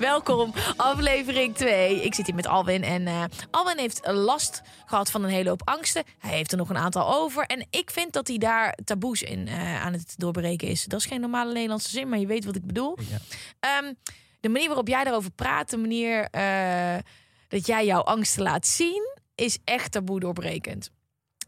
[0.00, 2.02] Welkom, aflevering 2.
[2.02, 5.62] Ik zit hier met Alwin en eh, Alwin heeft last gehad van een hele hoop
[5.64, 6.04] angsten.
[6.18, 7.44] Hij heeft er nog een aantal over.
[7.44, 10.84] En ik vind dat hij daar taboes in eh, aan het doorbreken is.
[10.84, 12.98] Dat is geen normale Nederlandse zin, maar je weet wat ik bedoel.
[13.60, 13.92] Ehm,
[14.40, 16.96] de manier waarop jij daarover praat, de manier eh,
[17.48, 20.90] dat jij jouw angsten laat zien, is echt taboe doorbrekend.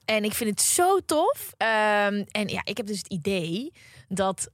[0.05, 1.53] En ik vind het zo tof.
[1.57, 3.73] Ehm, en ja, ik heb dus het idee
[4.09, 4.49] dat,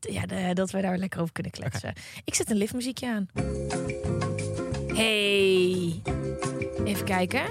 [0.00, 1.92] ja, de- dat wij daar lekker over kunnen kletsen.
[2.24, 3.28] Ik zet een liftmuziekje aan.
[4.94, 6.02] Hey.
[6.84, 7.42] Even kijken.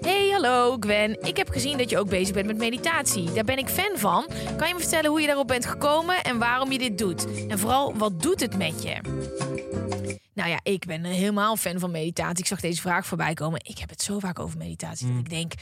[0.00, 1.22] Hey, hallo Gwen.
[1.22, 3.32] Ik heb gezien dat je ook bezig bent met meditatie.
[3.32, 4.26] Daar ben ik fan van.
[4.56, 7.46] Kan je me vertellen hoe je daarop bent gekomen en waarom je dit doet?
[7.48, 8.96] En vooral, wat doet het met je?
[10.32, 12.38] Nou ja, ik ben helemaal fan van meditatie.
[12.38, 13.60] Ik zag deze vraag voorbij komen.
[13.64, 15.06] Ik heb het zo vaak over meditatie.
[15.08, 15.52] Dat ik denk,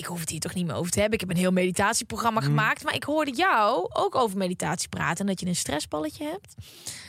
[0.00, 1.18] ik hoef het hier toch niet meer over te hebben.
[1.18, 2.84] Ik heb een heel meditatieprogramma gemaakt.
[2.84, 5.18] Maar ik hoorde jou ook over meditatie praten.
[5.20, 6.54] En dat je een stressballetje hebt.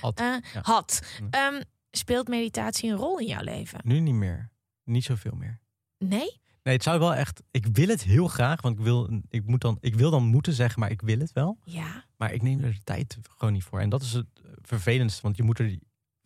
[0.02, 0.20] Had.
[0.20, 0.62] Eh, Ja.
[0.62, 1.02] Had.
[1.30, 3.80] Ehm, speelt meditatie een rol in jouw leven?
[3.84, 4.50] Nu niet meer.
[4.84, 5.60] Niet zoveel meer.
[5.98, 6.40] Nee?
[6.64, 7.42] Nee, het zou wel echt.
[7.52, 10.54] Ik wil het heel graag, want ik wil, ik moet dan, ik wil dan moeten
[10.54, 11.58] zeggen, maar ik wil het wel.
[11.64, 12.06] Ja.
[12.18, 13.80] Maar ik neem er de tijd gewoon niet voor.
[13.80, 14.28] En dat is het
[14.62, 15.78] vervelendste, want je moet er.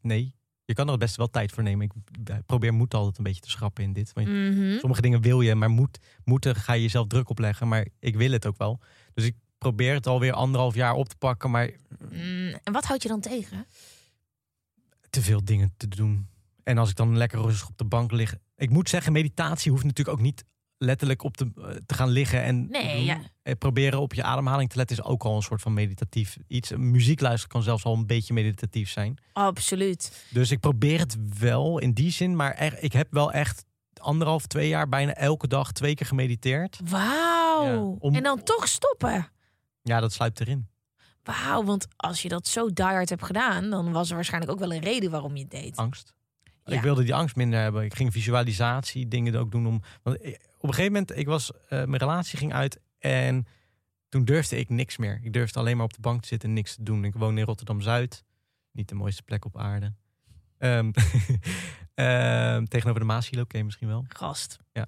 [0.01, 1.85] Nee, je kan er best wel tijd voor nemen.
[1.85, 1.91] Ik
[2.29, 4.13] eh, probeer moed altijd een beetje te schrappen in dit.
[4.13, 4.77] Want Mhm.
[4.79, 7.67] sommige dingen wil je, maar moet, moeten ga je jezelf druk opleggen.
[7.67, 8.79] Maar ik wil het ook wel.
[9.13, 11.69] Dus ik probeer het alweer anderhalf jaar op te pakken, maar
[12.11, 13.65] Mm, en wat houd je dan tegen?
[15.09, 16.27] te veel dingen te doen.
[16.63, 18.35] En als ik dan lekker rustig op de bank lig.
[18.55, 20.43] Ik moet zeggen, meditatie hoeft natuurlijk ook niet
[20.77, 22.43] letterlijk op te, eh, te gaan liggen.
[22.43, 23.19] En Nee, ja.
[23.41, 26.71] Eh, proberen op je ademhaling te letten is ook al een soort van meditatief iets.
[26.71, 29.17] Muziek luisteren kan zelfs al een beetje meditatief zijn.
[29.33, 30.25] Absoluut.
[30.29, 32.35] Dus ik probeer het wel in die zin.
[32.35, 33.65] Maar er- ik heb wel echt
[33.99, 36.79] anderhalf, twee jaar bijna elke dag twee keer gemediteerd.
[36.83, 37.97] Wauw.
[38.01, 39.27] Ja, En dan toch stoppen.
[39.81, 40.67] Ja, dat sluipt erin.
[41.23, 44.73] Wauw, want als je dat zo diehard hebt gedaan, dan was er waarschijnlijk ook wel
[44.73, 45.75] een reden waarom je het deed.
[45.75, 46.13] Angst.
[46.63, 46.73] Ja.
[46.75, 47.83] Ik wilde die angst minder hebben.
[47.83, 49.81] Ik ging visualisatie dingen ook doen om.
[50.03, 50.33] Want op
[50.67, 53.45] een gegeven moment, ik was, eh, mijn relatie ging uit en
[54.09, 55.19] toen durfde ik niks meer.
[55.23, 57.03] Ik durfde alleen maar op de bank te zitten en niks te doen.
[57.05, 58.23] Ik woon in Rotterdam Zuid,
[58.71, 59.93] niet de mooiste plek op aarde.
[60.57, 60.91] Ehm,
[61.95, 64.05] ehm, tegenover de Maasilo ken je misschien wel.
[64.07, 64.57] Gast.
[64.73, 64.85] Ja.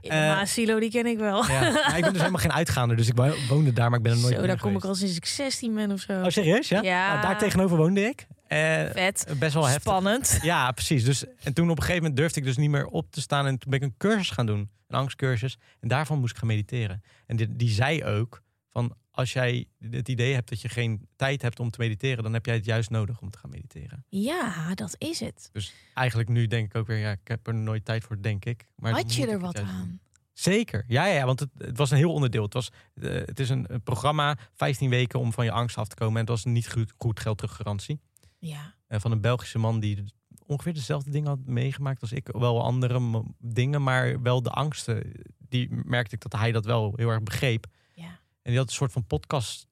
[0.00, 1.46] Ja, Eh, maar Silo, die ken ik wel.
[1.46, 1.60] Ja.
[1.60, 4.12] Maar ik ben dus helemaal geen uitgaander, dus ik wo- woonde daar, maar ik ben
[4.12, 6.12] er nooit Zo, meer daar kom ik al sinds ik 16 ben of zo.
[6.22, 6.68] Oh, serieus?
[6.68, 6.82] Ja?
[6.82, 7.08] Ja.
[7.12, 8.26] Nou, daar tegenover woonde ik.
[8.46, 8.58] Eh,
[8.90, 9.26] Vet.
[9.38, 9.82] best wel heftig.
[9.82, 10.38] Spannend.
[10.42, 11.04] Ja, precies.
[11.04, 13.46] Dus, en toen op een gegeven moment durfde ik dus niet meer op te staan.
[13.46, 14.70] En toen ben ik een cursus gaan doen.
[14.90, 15.58] Een angstcursus.
[15.80, 17.02] En daarvan moest ik gaan mediteren.
[17.26, 21.42] En die, die zei ook van als jij het idee hebt dat je geen tijd
[21.42, 24.04] hebt om te mediteren, dan heb jij het juist nodig om te gaan mediteren.
[24.08, 25.48] Ja, dat is het.
[25.52, 28.44] Dus eigenlijk nu denk ik ook weer, ja, ik heb er nooit tijd voor, denk
[28.44, 28.66] ik.
[28.76, 29.66] Maar Had je er wat doen.
[29.66, 30.00] aan?
[30.32, 30.84] Zeker.
[30.86, 32.42] Ja, ja, want het, het was een heel onderdeel.
[32.42, 35.88] Het, was, eh, het is een, een programma, 15 weken om van je angst af
[35.88, 36.14] te komen.
[36.14, 38.00] En het was een niet goed, goed geld teruggarantie.
[38.38, 38.74] Ja.
[38.86, 40.04] Eh, van een Belgische man die
[40.50, 42.28] ongeveer dezelfde dingen had meegemaakt als ik.
[42.32, 45.12] Wel andere dingen, maar wel de angsten.
[45.38, 47.66] Die merkte ik dat hij dat wel heel erg begreep.
[47.94, 48.08] Ja.
[48.42, 49.66] En die had een soort van podcast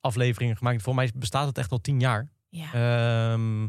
[0.00, 0.82] afleveringen gemaakt.
[0.82, 2.32] Voor mij bestaat het echt al tien jaar.
[2.48, 2.72] Ja.
[2.72, 3.68] Ehm,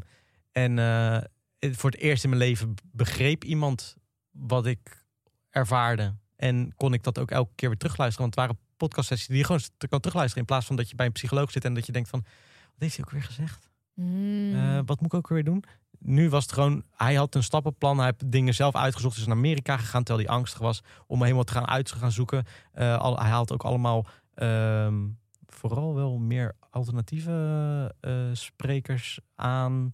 [0.52, 3.96] en eh, voor het eerst in mijn leven begreep iemand
[4.32, 5.06] wat ik
[5.50, 6.16] ervaarde.
[6.36, 8.30] En kon ik dat ook elke keer weer terugluisteren.
[8.30, 10.42] Want het waren podcastsessies die je gewoon kan terugluisteren.
[10.42, 12.22] In plaats van dat je bij een psycholoog zit en dat je denkt van...
[12.22, 13.70] Wat heeft hij ook weer gezegd?
[13.94, 14.56] Mm.
[14.56, 15.64] Eh, wat moet ik ook weer doen?
[16.00, 17.98] Nu was het gewoon, hij had een stappenplan.
[17.98, 19.18] Hij heeft dingen zelf uitgezocht.
[19.18, 20.84] Is naar Amerika gegaan terwijl hij angstig was.
[21.08, 22.46] Om helemaal te gaan uit te gaan zoeken.
[22.72, 25.08] Eh, hij haalt ook allemaal ehm,
[25.46, 29.92] vooral wel meer alternatieve eh, sprekers aan.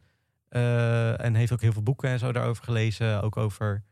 [0.49, 3.21] Eh, en heeft ook heel veel boeken en zo daarover gelezen.
[3.21, 3.83] Ook over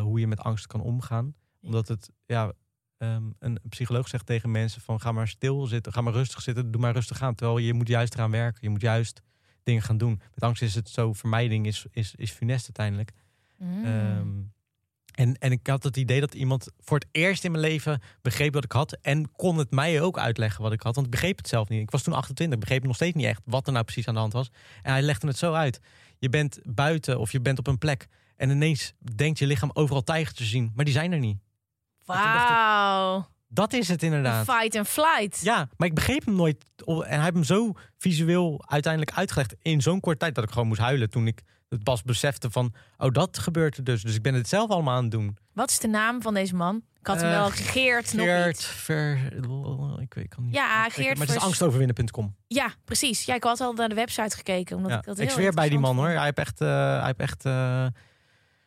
[0.00, 1.34] hoe je met angst kan omgaan.
[1.60, 2.52] Omdat het, ja,
[2.98, 6.70] ehm, een psycholoog zegt tegen mensen van ga maar stil zitten, ga maar rustig zitten,
[6.70, 7.34] doe maar rustig aan.
[7.34, 8.60] Terwijl je moet juist eraan werken.
[8.62, 9.22] Je moet juist
[9.66, 10.20] dingen gaan doen.
[10.34, 13.12] Met angst is het zo, vermijding is, is, is funest uiteindelijk.
[13.56, 13.84] Mm.
[13.84, 14.28] Ehm,
[15.14, 18.54] en, en ik had het idee dat iemand voor het eerst in mijn leven begreep
[18.54, 18.98] wat ik had.
[19.02, 20.94] En kon het mij ook uitleggen wat ik had.
[20.94, 21.80] Want ik begreep het zelf niet.
[21.80, 24.20] Ik was toen 28, begreep nog steeds niet echt wat er nou precies aan de
[24.20, 24.50] hand was.
[24.82, 25.80] En hij legde het zo uit.
[26.18, 28.06] Je bent buiten of je bent op een plek.
[28.36, 30.72] En ineens denkt je lichaam overal tijgers te zien.
[30.74, 31.38] Maar die zijn er niet.
[32.04, 33.28] Wauw.
[33.48, 34.44] Dat is het inderdaad.
[34.44, 35.40] Fight and flight.
[35.42, 36.64] Ja, maar ik begreep hem nooit.
[36.84, 40.68] En hij heeft hem zo visueel uiteindelijk uitgelegd in zo'n korte tijd dat ik gewoon
[40.68, 44.02] moest huilen toen ik het pas besefte van, oh dat gebeurt er dus.
[44.02, 45.36] Dus ik ben het zelf allemaal aan het doen.
[45.52, 46.82] Wat is de naam van deze man?
[47.00, 48.64] Ik had hem Eh, wel Geert, nog Geert.
[48.64, 49.16] Ver,
[50.00, 50.54] ik weet ik kan niet.
[50.54, 52.36] Ja, Geert Maar het is angstoverwinnen.com.
[52.46, 53.24] Ja, precies.
[53.24, 54.76] Ja, ik had al naar de website gekeken.
[54.76, 56.08] Omdat ik, dat Ik zweer bij die man hoor.
[56.08, 56.68] Hij heeft echt, eh,
[56.98, 57.86] hij heeft echt uh,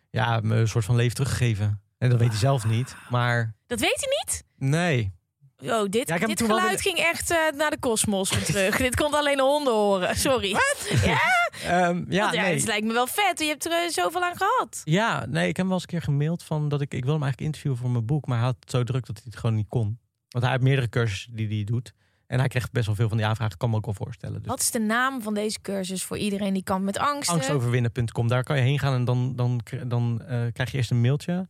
[0.09, 1.81] ja, me een soort van leven teruggegeven.
[1.97, 2.95] En dat weet hij zelf niet.
[3.09, 3.55] Maar.
[3.67, 4.43] Dat weet hij niet?
[4.59, 5.17] Nee.
[5.63, 8.77] Oh, dit, Ja, dit geluid ging echt eh, naar de kosmos weer terug.
[8.77, 10.15] dit kon alleen de honden horen.
[10.15, 10.55] Sorry.
[11.03, 11.17] Ja,
[11.63, 12.53] Ehm, ja, want ja, nee.
[12.55, 13.39] het lijkt me wel vet.
[13.39, 14.81] Je hebt er eh, zoveel aan gehad.
[14.83, 17.13] Ja, nee, ik heb hem wel eens een keer gemaild van dat ik, ik wil
[17.13, 19.39] hem eigenlijk interviewen voor mijn boek, maar hij had het zo druk dat hij het
[19.39, 19.99] gewoon niet kon.
[20.29, 21.93] Want hij heeft meerdere cursussen die hij doet.
[22.27, 24.37] En hij kreeg best wel veel van die aanvragen, kan me ook wel voorstellen.
[24.39, 27.35] Dus Wat is de naam van deze cursus voor iedereen die kampt met angsten?
[27.35, 31.01] angstoverwinnen.com, daar kan je heen gaan en dan, dan, dan eh, krijg je eerst een
[31.01, 31.47] mailtje.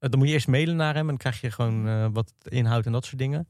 [0.00, 2.32] Eh, dan moet je eerst mailen naar hem en dan krijg je gewoon eh, wat
[2.42, 3.48] inhoud en dat soort dingen.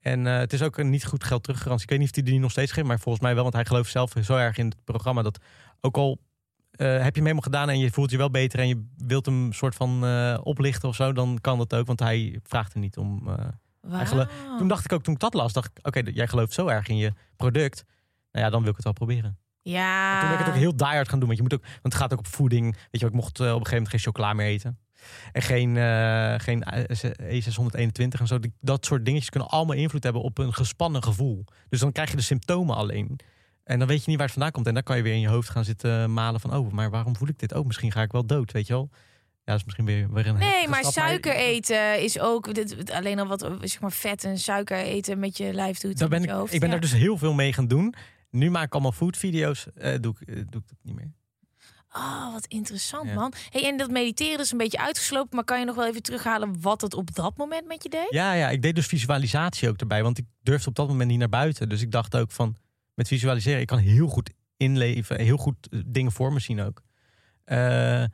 [0.00, 1.84] En eh, het is ook een niet goed geld teruggarantie.
[1.84, 3.42] Ik weet niet of hij die nog steeds geeft, maar volgens mij wel.
[3.42, 5.38] Want hij gelooft zelf zo erg in het programma dat
[5.80, 6.18] ook al
[6.76, 9.52] heb je hem helemaal gedaan en je voelt je wel beter en je wilt hem
[9.52, 10.04] soort van
[10.42, 11.86] oplichten of zo, dan kan dat ook.
[11.86, 13.36] Want hij vraagt er niet om.
[13.80, 14.26] Wauw.
[14.58, 16.88] Toen dacht ik ook, toen ik dat las, dacht ik, oké, jij gelooft zo erg
[16.88, 17.84] in je product.
[18.32, 19.38] Nou ja, dan wil ik het wel proberen.
[19.62, 20.20] Ja.
[20.20, 21.28] Toen ben ik het ook heel diehard gaan doen.
[21.28, 22.76] Want, je moet ook, want het gaat ook op voeding.
[22.90, 24.78] Weet je ik mocht op een gegeven moment geen chocola meer eten.
[25.32, 26.64] En geen, eh geen
[27.22, 28.38] E621 en zo.
[28.60, 31.44] Dat soort dingetjes kunnen allemaal invloed hebben op een gespannen gevoel.
[31.68, 33.18] Dus dan krijg je de symptomen alleen.
[33.64, 34.66] En dan weet je niet waar het vandaan komt.
[34.66, 36.54] En dan kan je weer in je hoofd gaan zitten malen van...
[36.56, 37.66] oh, maar waarom voel ik dit ook?
[37.66, 38.88] Misschien ga ik wel dood, weet je wel?
[38.92, 43.18] Ja, dat is misschien weer, weer een Nee, maar suiker eten is ook dit, alleen
[43.18, 45.98] al wat zeg maar vet en suiker eten met je lijf doet.
[45.98, 46.52] Daar ben met ik, hoofd.
[46.52, 46.74] ik ben Ja.
[46.74, 47.94] daar dus heel veel mee gaan doen.
[48.30, 49.66] Nu maak ik allemaal foodvideo's.
[49.74, 51.12] eh doe, ik, eh, doe ik dat niet meer.
[51.96, 53.14] Oh, wat interessant, Ja.
[53.14, 53.32] man.
[53.50, 56.60] Hey, en dat mediteren is een beetje uitgeslopen, maar kan je nog wel even terughalen
[56.60, 58.06] wat het op dat moment met je deed?
[58.10, 60.02] Ja, ja, ik deed dus visualisatie ook erbij.
[60.02, 61.68] Want ik durfde op dat moment niet naar buiten.
[61.68, 62.56] Dus ik dacht ook van,
[62.94, 65.20] met visualiseren, ik kan heel goed inleven.
[65.20, 66.82] Heel goed eh, dingen voor me zien ook.
[67.44, 68.04] Eh,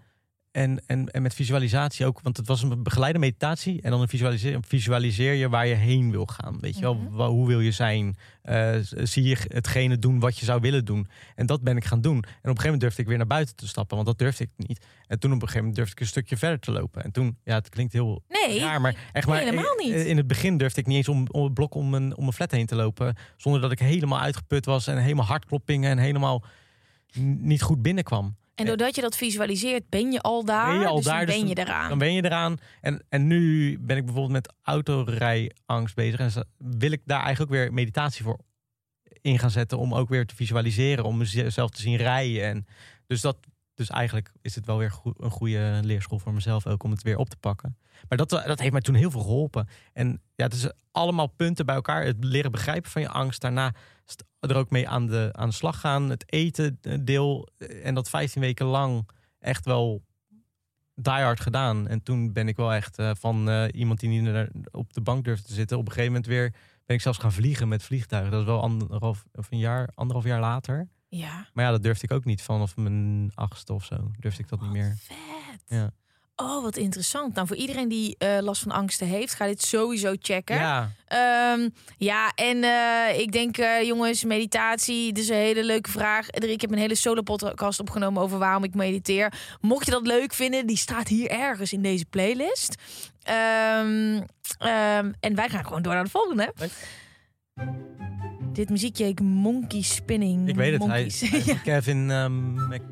[0.53, 3.83] en, en, en met visualisatie ook, want het was een begeleide meditatie.
[3.83, 6.61] En dan visualiseer, visualiseer je waar je heen wil gaan.
[6.61, 7.23] Weet je wel, Mhm.
[7.23, 8.17] Hoe wil je zijn?
[8.43, 11.09] Eh, zie je hetgene doen wat je zou willen doen?
[11.35, 12.15] En dat ben ik gaan doen.
[12.15, 14.45] En op een gegeven moment durfde ik weer naar buiten te stappen, want dat durfde
[14.45, 14.87] ik niet.
[15.07, 17.05] En toen op een gegeven moment durfde ik een stukje verder te lopen.
[17.05, 19.95] En toen, ja, het klinkt heel Nee, raar, maar echt maar helemaal niet.
[19.95, 22.33] In het begin durfde ik niet eens om, om het blok om een, om een
[22.33, 26.45] flat heen te lopen, zonder dat ik helemaal uitgeput was en helemaal hartkloppingen en helemaal
[27.39, 28.37] niet goed binnenkwam.
[28.61, 30.71] En doordat je dat visualiseert, ben je al daar.
[30.71, 31.89] Ben je al dus dan dus ben je eraan.
[31.89, 32.59] Dan ben je eraan.
[32.81, 36.21] En, en nu ben ik bijvoorbeeld met autorijangst bezig.
[36.21, 38.39] En wil ik daar eigenlijk ook weer meditatie voor
[39.21, 39.79] in gaan zetten.
[39.79, 41.05] Om ook weer te visualiseren.
[41.05, 42.45] Om mezelf te zien rijden.
[42.45, 42.67] En
[43.07, 43.37] dus, dat,
[43.81, 46.83] dus eigenlijk is het wel weer een goede leerschool voor mezelf ook.
[46.83, 47.77] Om het weer op te pakken.
[48.09, 49.69] Maar dat, dat heeft mij toen heel veel geholpen.
[49.93, 52.05] En ja, het is allemaal punten bij elkaar.
[52.05, 53.41] Het leren begrijpen van je angst.
[53.41, 53.75] Daarna
[54.41, 56.11] er ook mee aan de, aan de slag gaan.
[56.11, 57.49] Het eten eh, deel.
[57.59, 60.03] eh, En dat 15 weken lang echt wel
[60.95, 61.89] diehard gedaan.
[61.89, 65.25] En toen ben ik wel echt eh, van eh, iemand die niet op de bank
[65.25, 65.79] durfde te zitten.
[65.79, 66.51] Op een gegeven moment weer
[66.87, 68.31] ben ik zelfs gaan vliegen met vliegtuigen.
[68.31, 70.89] Dat is wel anderhalf, of een jaar, anderhalf jaar later.
[71.11, 71.47] Ja.
[71.53, 72.43] Maar ja, dat durfde ik ook niet.
[72.43, 74.97] Vanaf mijn achtste of zo durfde ik dat niet meer.
[74.99, 75.63] Vet.
[75.67, 75.91] Ja.
[76.37, 77.35] Oh, wat interessant.
[77.35, 80.57] Nou, voor iedereen die eh, last van angsten heeft, ga dit sowieso checken.
[80.57, 85.91] Ja, Ehm, ja, en eh, ik denk, eh, jongens, meditatie, dit is een hele leuke
[85.91, 86.31] vraag.
[86.31, 89.33] Ik heb een hele solo-podcast opgenomen over waarom ik mediteer.
[89.61, 92.75] Mocht je dat leuk vinden, die staat hier ergens in deze playlist.
[93.23, 94.21] Ehm,
[94.59, 96.53] ehm, en wij gaan gewoon door naar de volgende.
[96.57, 96.73] Leuk.
[98.53, 100.49] Dit muziekje heet Monkey Spinning.
[100.49, 100.81] ik weet het.
[100.83, 101.21] Hij, Monkeys.
[101.21, 102.11] hij- Ja, Kevin...
[102.11, 102.83] ehm, Mc-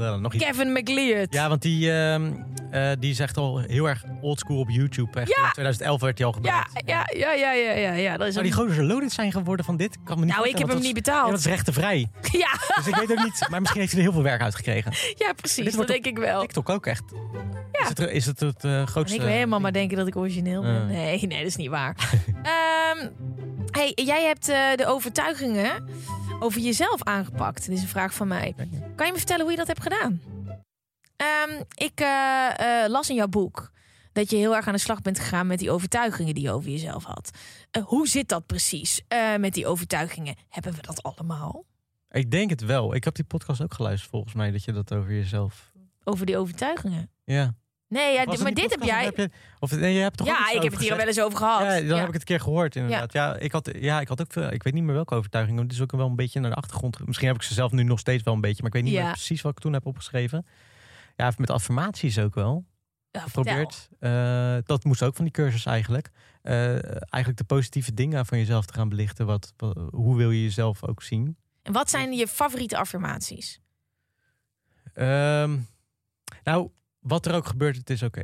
[0.00, 0.44] eh, nog iets.
[0.44, 1.32] Kevin McLeod.
[1.34, 2.32] Ja, want die, ehm,
[2.72, 5.20] eh, die is echt al heel erg oldschool op YouTube.
[5.20, 5.44] Echt, Ja.
[5.44, 6.88] In 2011 werd hij al ja, gebruikt.
[6.88, 8.16] ja, ja, ja, ja, ja, ja.
[8.16, 9.98] Dat is Zou die een- gozer loaded zijn geworden van dit?
[10.04, 11.24] Kan me niet Nou, ik heb hem niet betaald.
[11.24, 12.10] Ja, dat is rechtenvrij.
[12.32, 13.46] Ja, Dus ik weet ook niet.
[13.50, 14.92] Maar misschien heeft hij er heel veel werk uit gekregen.
[15.16, 15.64] ja precies.
[15.64, 16.40] Dit Dat denk ik wel.
[16.40, 17.02] TikTok ook echt.
[17.72, 19.16] Is het, is het het eh, grootste...
[19.16, 20.72] ik wil helemaal maar denken dat ik origineel ben.
[20.72, 20.84] Ja.
[20.84, 21.96] Nee, nee, dat is niet waar.
[22.42, 23.08] Ehm,
[23.70, 25.88] hey, jij hebt eh, de overtuigingen
[26.40, 27.66] over jezelf aangepakt.
[27.66, 28.54] Dit is een vraag van mij.
[28.96, 30.20] Kan je me vertellen hoe je dat hebt gedaan?
[31.22, 33.70] Ehm, ik eh, eh, las in jouw boek
[34.12, 36.70] dat je heel erg aan de slag bent gegaan met die overtuigingen die je over
[36.70, 37.30] jezelf had.
[37.70, 39.00] Eh, hoe zit dat precies
[39.38, 40.34] met die overtuigingen?
[40.48, 41.64] Hebben we dat allemaal?
[42.10, 42.94] Ik denk het wel.
[42.94, 45.70] Ik heb die podcast ook geluisterd volgens mij, dat je dat over jezelf...
[46.04, 47.10] Over die overtuigingen.
[47.24, 47.54] Ja.
[47.88, 49.08] Nee, ja, maar dit heb jij...
[49.08, 51.20] of je, of nee, je hebt toch Ja, ik heb het hier al wel eens
[51.20, 51.60] over gehad.
[51.60, 51.96] Ja, dan Ja.
[51.96, 53.12] heb ik het een keer gehoord inderdaad.
[53.12, 55.62] Ja, ik, had, ja ik had ook veel, ik weet niet meer welke overtuigingen.
[55.62, 57.06] Het is ook wel een beetje naar de achtergrond.
[57.06, 59.02] Misschien heb ik ze zelf nu nog steeds wel een beetje, maar ik weet niet
[59.02, 60.46] meer precies wat ik toen heb opgeschreven.
[61.16, 62.66] Ja, met affirmaties ook wel.
[63.10, 63.20] Ja.
[63.20, 63.88] Geprobeerd.
[63.98, 66.10] Eh, dat moest ook van die cursus eigenlijk.
[66.42, 66.72] Eh,
[67.12, 69.26] eigenlijk de positieve dingen van jezelf te gaan belichten.
[69.26, 71.36] Wat, wat- hoe wil je jezelf ook zien?
[71.62, 73.60] En wat zijn je favoriete affirmaties?
[74.94, 75.58] Ehm,
[76.44, 78.22] nou, wat er ook gebeurt, het is oké.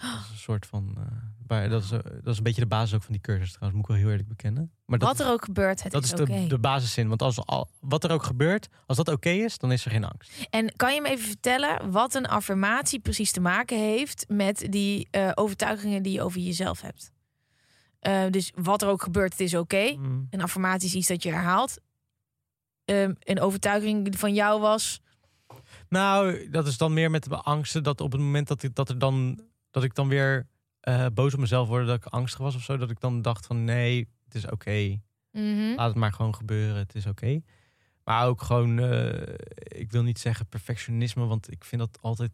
[0.00, 0.94] Dat is een soort van.
[0.96, 1.02] eh,
[1.46, 3.74] waar, dat, is, eh, dat is een beetje de basis ook van die cursus trouwens,
[3.74, 4.70] moet ik wel heel eerlijk bekennen.
[4.84, 7.08] Maar dat, Wat er ook gebeurt, het dat is de, de basiszin.
[7.08, 10.04] Want als al, wat er ook gebeurt, als dat oké is, dan is er geen
[10.04, 10.46] angst.
[10.50, 15.08] En kan je me even vertellen wat een affirmatie precies te maken heeft met die
[15.10, 17.12] eh, overtuigingen die je over jezelf hebt?
[18.00, 19.94] Eh, dus wat er ook gebeurt, het is oké.
[19.96, 20.26] Mm.
[20.30, 21.78] Een affirmatie is iets dat je herhaalt.
[22.84, 25.00] Ehm, een overtuiging van jou was.
[25.88, 28.88] Nou, dat is dan meer met de angsten dat op het moment dat ik, dat
[28.88, 29.40] er dan,
[29.76, 30.46] dat ik dan weer
[30.80, 33.46] eh, boos op mezelf word, dat ik angstig was of zo, dat ik dan dacht
[33.46, 34.98] van nee, het is oké.
[35.32, 37.40] mhm, Laat het maar gewoon gebeuren, het is oké.
[38.04, 39.34] Maar ook gewoon, eh,
[39.80, 42.30] ik wil niet zeggen perfectionisme, want ik vind dat altijd.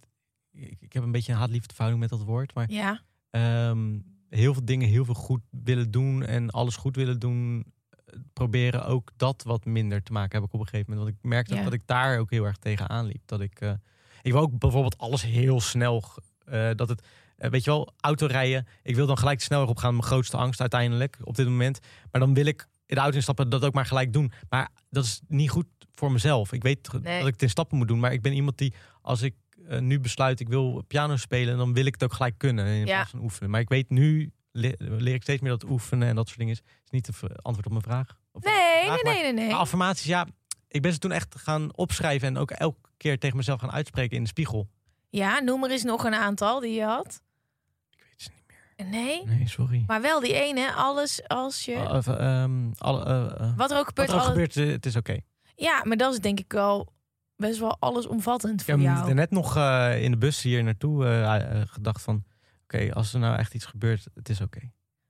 [0.52, 2.54] Ik, ik heb een beetje een haat-liefde verhouding met dat woord.
[2.54, 7.18] Maar Ja, ehm, heel veel dingen heel veel goed willen doen en alles goed willen
[7.18, 7.64] doen.
[7.88, 11.06] eh, Proberen ook dat wat minder te maken heb ik op een gegeven moment.
[11.10, 13.22] Want ik merkte dat ik daar ook heel erg tegenaan liep.
[13.26, 13.60] Dat ik,
[14.22, 16.04] ik wil ook bijvoorbeeld alles heel snel.
[16.74, 18.66] dat het, eh, weet je wel, autorijden.
[18.82, 19.90] Ik wil dan gelijk de snelweg opgaan.
[19.92, 21.78] Mijn grootste angst uiteindelijk op dit moment.
[22.10, 24.32] Maar dan wil ik in de auto instappen, dat ook maar gelijk doen.
[24.48, 26.52] Maar dat is niet goed voor mezelf.
[26.52, 27.18] Ik weet Nee.
[27.18, 28.00] dat ik het in stappen moet doen.
[28.00, 29.34] Maar ik ben iemand die, als ik
[29.68, 32.78] eh, nu besluit, ik wil piano spelen, dan wil ik het ook gelijk kunnen in
[32.78, 32.84] Ja.
[32.84, 33.50] plaats van oefenen.
[33.50, 36.54] Maar ik weet nu, le- leer ik steeds meer dat oefenen en dat soort dingen
[36.54, 38.16] is, is niet het antwoord op mijn vraag.
[38.32, 39.46] Nee, vraag, nee, nee, nee, nee.
[39.48, 40.26] maar affirmaties, ja,
[40.68, 44.16] ik ben ze toen echt gaan opschrijven en ook elke keer tegen mezelf gaan uitspreken
[44.16, 44.68] in de spiegel.
[45.12, 47.22] Ja, noem er eens nog een aantal die je had.
[47.90, 48.44] Ik weet ze niet
[48.76, 48.86] meer.
[49.02, 49.84] Nee, Nee, sorry.
[49.86, 50.72] maar wel die ene.
[50.74, 51.72] Alles als je.
[51.74, 54.08] Uh, of, ehm, alle, eh, eh, wat er ook wat gebeurt.
[54.08, 55.18] er ook alles- gebeurt, eh, het is oké.
[55.54, 56.92] Ja, maar dat is denk ik wel
[57.36, 59.14] best wel allesomvattend Ik voor heb jou.
[59.14, 61.04] net nog eh, in de bus hier naartoe
[61.70, 62.24] gedacht van...
[62.62, 64.60] Oké, als er nou echt iets gebeurt, het is oké.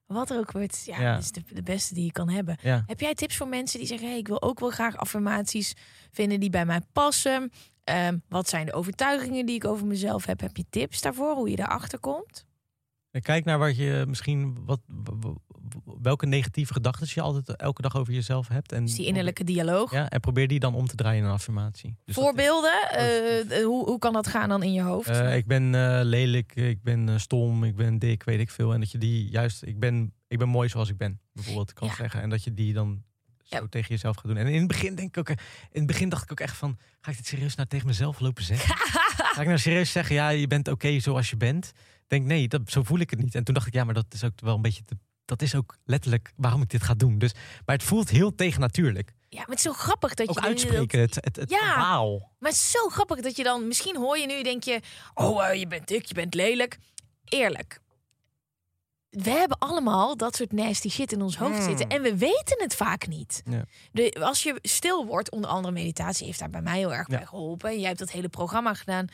[0.07, 1.13] Wat er ook gebeurt, ja, Ja.
[1.15, 2.57] dat is de, de beste die je kan hebben.
[2.63, 2.83] Ja.
[2.87, 5.75] Heb jij tips voor mensen die zeggen: hey, ik wil ook wel graag affirmaties
[6.11, 7.53] vinden die bij mij passen?
[7.85, 10.41] Ehm, wat zijn de overtuigingen die ik over mezelf heb?
[10.41, 12.47] Heb je tips daarvoor, hoe je daarachter komt?
[13.23, 14.65] Kijk naar wat je misschien...
[14.65, 14.81] Wat,
[16.03, 18.73] welke negatieve gedachten je altijd elke dag over jezelf hebt.
[18.73, 19.93] En Dus die innerlijke dialoog.
[19.93, 21.97] Ja, en probeer die dan om te draaien in een affirmatie.
[22.05, 23.51] Dus Voorbeelden, positief.
[23.51, 25.09] eh, hoe, hoe kan dat gaan dan in je hoofd?
[25.09, 28.73] Eh, ik ben eh, lelijk, ik ben eh, stom, ik ben dik, weet ik veel.
[28.75, 31.89] En dat je die juist, ik ben, ik ben mooi zoals ik ben, bijvoorbeeld, kan
[31.89, 31.95] Ja.
[31.95, 32.21] zeggen.
[32.23, 33.03] En dat je die dan
[33.57, 33.69] zo Ja.
[33.69, 34.37] tegen jezelf gaat doen.
[34.37, 36.57] En in het begin denk ik ook, eh, in het begin dacht ik ook echt
[36.57, 38.77] van, ga ik dit serieus nou tegen mezelf lopen zeggen?
[39.35, 41.73] ga ik nou serieus zeggen, ja, je bent oké zoals je bent?
[42.07, 43.35] Denk, nee, dat, zo voel ik het niet.
[43.35, 45.55] En toen dacht ik, ja, maar dat is ook wel een beetje, te, dat is
[45.55, 47.19] ook letterlijk waarom ik dit ga doen.
[47.19, 47.33] Dus,
[47.67, 49.13] maar het voelt heel tegennatuurlijk.
[49.29, 51.59] ja, maar het is zo grappig dat Ook je uitspreken, het, het, het Ja.
[51.59, 52.19] verhaal.
[52.39, 54.81] Maar het is zo grappig dat je dan, misschien hoor je nu, denk je,
[55.15, 56.79] oh, eh, je bent dik, je bent lelijk.
[57.25, 57.81] Eerlijk.
[59.13, 61.65] We hebben allemaal dat soort nasty shit in ons hoofd Mm.
[61.65, 61.89] zitten.
[61.89, 63.43] En we weten het vaak niet.
[63.51, 63.65] Ja.
[63.93, 67.17] De, als je stil wordt, onder andere meditatie heeft daar bij mij heel erg Ja.
[67.17, 67.71] bij geholpen.
[67.71, 69.07] En jij hebt dat hele programma gedaan.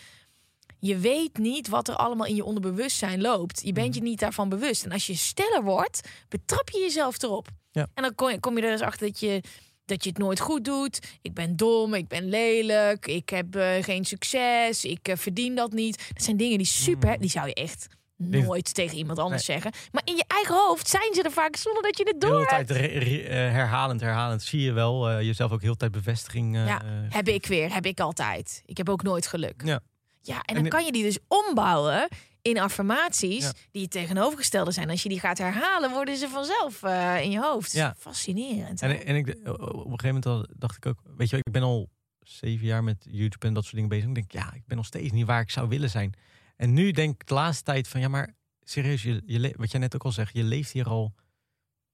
[0.80, 3.60] Je weet niet wat er allemaal in je onderbewustzijn loopt.
[3.60, 3.74] Je Mm.
[3.74, 4.84] bent je niet daarvan bewust.
[4.84, 7.48] En als je stiller wordt, betrap je jezelf erop.
[7.70, 7.86] Ja.
[7.94, 9.42] En dan kom je, kom je er eens achter dat je,
[9.84, 10.98] dat je het nooit goed doet.
[11.22, 15.72] Ik ben dom, ik ben lelijk, ik heb eh, geen succes, ik eh, verdien dat
[15.72, 16.08] niet.
[16.14, 17.18] Dat zijn dingen die super, Mm.
[17.20, 17.86] die zou je echt
[18.18, 19.72] nooit tegen iemand anders zeggen.
[19.92, 22.54] Maar in je eigen hoofd zijn ze er vaak zonder dat je het door hele
[22.54, 22.68] hebt.
[22.68, 22.92] tijd
[23.24, 24.42] eh, herhalend, herhalend.
[24.42, 26.56] Zie je wel eh, jezelf ook heel tijd bevestiging.
[26.56, 28.62] eh, Ja, Heb ik weer, heb ik altijd.
[28.64, 29.62] Ik heb ook nooit geluk.
[29.64, 29.80] Ja.
[30.22, 32.08] Ja, en En- dan kan je die dus ombouwen
[32.42, 33.52] in affirmaties Ja.
[33.70, 34.90] die het tegenovergestelde zijn.
[34.90, 36.82] Als je die gaat herhalen, worden ze vanzelf
[37.22, 37.72] in je hoofd.
[37.72, 37.94] Ja.
[37.98, 38.82] Fascinerend.
[38.82, 39.60] En, en ik, op
[39.90, 41.88] een gegeven moment dacht ik ook, weet je, wel, ik ben al
[42.20, 44.08] zeven jaar met YouTube en dat soort dingen bezig.
[44.08, 46.12] Ik denk, ja, ik ben nog steeds niet waar ik zou willen zijn.
[46.58, 49.80] En nu denk ik de laatste tijd van, ja, maar serieus, je, je, wat jij
[49.80, 51.14] net ook al zegt, je leeft hier al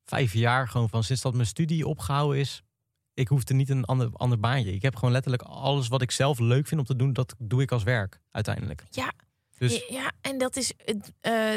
[0.04, 2.62] vijf jaar gewoon van sinds dat mijn studie opgehouden is.
[3.14, 4.72] Ik hoefde niet een ander, ander baantje.
[4.72, 7.62] Ik heb gewoon letterlijk alles wat ik zelf leuk vind om te doen, dat doe
[7.62, 8.84] ik als werk uiteindelijk.
[8.90, 9.12] Ja.
[9.58, 11.12] Dus Ja, en dat is het.
[11.20, 11.54] eh,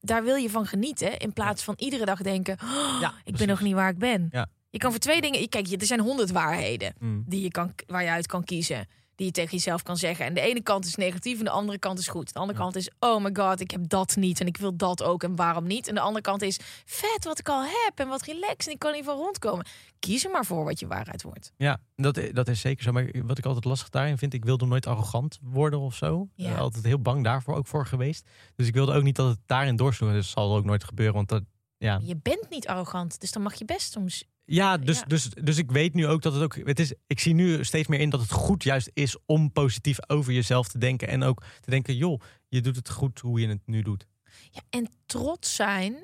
[0.00, 1.18] daar wil je van genieten.
[1.18, 4.28] In plaats van iedere dag denken: "Oh, Ja, ik ben nog niet waar ik ben.
[4.30, 4.48] Ja.
[4.70, 5.48] Je kan voor twee dingen.
[5.48, 8.86] Kijk, er zijn honderd waarheden mm, die je kan, waar je uit kan kiezen.
[9.22, 10.26] Die je tegen jezelf kan zeggen.
[10.26, 12.32] En de ene kant is negatief en de andere kant is goed.
[12.32, 15.02] De andere kant is, oh my god, ik heb dat niet en ik wil dat
[15.02, 15.88] ook en waarom niet?
[15.88, 18.78] En de andere kant is, vet wat ik al heb en wat relaxed en ik
[18.78, 19.66] kan hiervan rondkomen.
[19.98, 21.52] Kies er maar voor wat je waarheid wordt.
[21.56, 22.92] Ja, dat, dat is zeker zo.
[22.92, 26.28] Maar wat ik altijd lastig daarin vind, ik wilde nooit arrogant worden of zo.
[26.34, 26.50] Ja.
[26.50, 28.28] Uh, altijd heel bang daarvoor ook voor geweest.
[28.56, 30.10] Dus ik wilde ook niet dat het daarin doorsloeg.
[30.10, 31.42] Dus dat zal ook nooit gebeuren, want dat,
[31.78, 32.00] ja.
[32.02, 35.04] Je bent niet arrogant, dus dan mag je best soms Ja, dus, Ja.
[35.04, 36.54] Dus, dus ik weet nu ook dat het ook.
[36.56, 39.98] Het is, ik zie nu steeds meer in dat het goed juist is om positief
[40.10, 41.08] over jezelf te denken.
[41.08, 44.06] En ook te denken, joh, je doet het goed hoe je het nu doet.
[44.50, 45.94] Ja, en trots zijn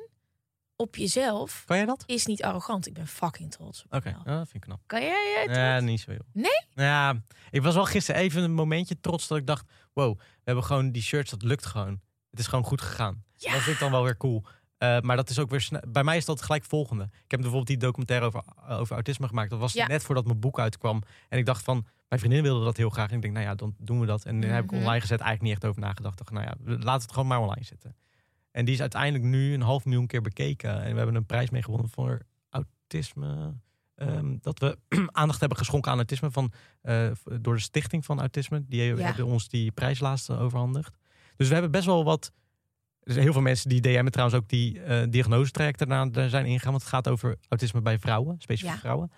[0.77, 2.03] op jezelf Kan jij dat?
[2.07, 2.87] is niet arrogant.
[2.87, 4.81] Ik ben fucking trots Oké, ja, dat vind ik knap.
[4.87, 5.09] Kan jij
[5.47, 5.91] jij Ja, trots?
[5.91, 6.25] niet zo heel.
[6.33, 6.67] Nee?
[6.85, 10.65] Ja, ik was wel gisteren even een momentje trots dat ik dacht, wow, we hebben
[10.65, 12.01] gewoon die shirts, dat lukt gewoon.
[12.31, 13.25] Het is gewoon goed gegaan.
[13.35, 13.53] Ja.
[13.53, 14.45] Dat vind ik dan wel weer cool.
[14.79, 15.69] Eh, maar dat is ook weer.
[15.89, 17.05] Bij mij is dat gelijk volgende.
[17.05, 19.51] Ik heb bijvoorbeeld die documentaire over, over autisme gemaakt.
[19.51, 19.87] Dat was Ja.
[19.87, 21.03] net voordat mijn boek uitkwam.
[21.29, 23.09] En ik dacht van, mijn vriendin wilde dat heel graag.
[23.11, 24.25] En ik denk, nou ja, dan doen we dat.
[24.25, 24.81] En daar heb ik Mhm.
[24.81, 26.19] online gezet, eigenlijk niet echt over nagedacht.
[26.19, 27.97] Dacht, nou ja, laten het gewoon maar online zetten.
[28.51, 30.83] En die is uiteindelijk nu een half miljoen keer bekeken.
[30.83, 32.21] En we hebben een prijs mee gewonnen voor
[32.51, 33.55] autisme.
[33.95, 34.79] Ehm, dat we
[35.13, 38.65] aandacht hebben geschonken aan autisme van, eh, door de Stichting van Autisme.
[38.67, 38.97] Die Ja.
[38.97, 40.97] hebben ons die prijs laatst eh, overhandigd.
[41.37, 42.33] Dus we hebben best wel wat.
[43.09, 46.71] Er zijn heel veel mensen die DM'en trouwens ook die eh diagnosetrajecten daarna zijn ingegaan.
[46.71, 48.79] Want het gaat over autisme bij vrouwen, specifiek Ja.
[48.79, 49.11] vrouwen.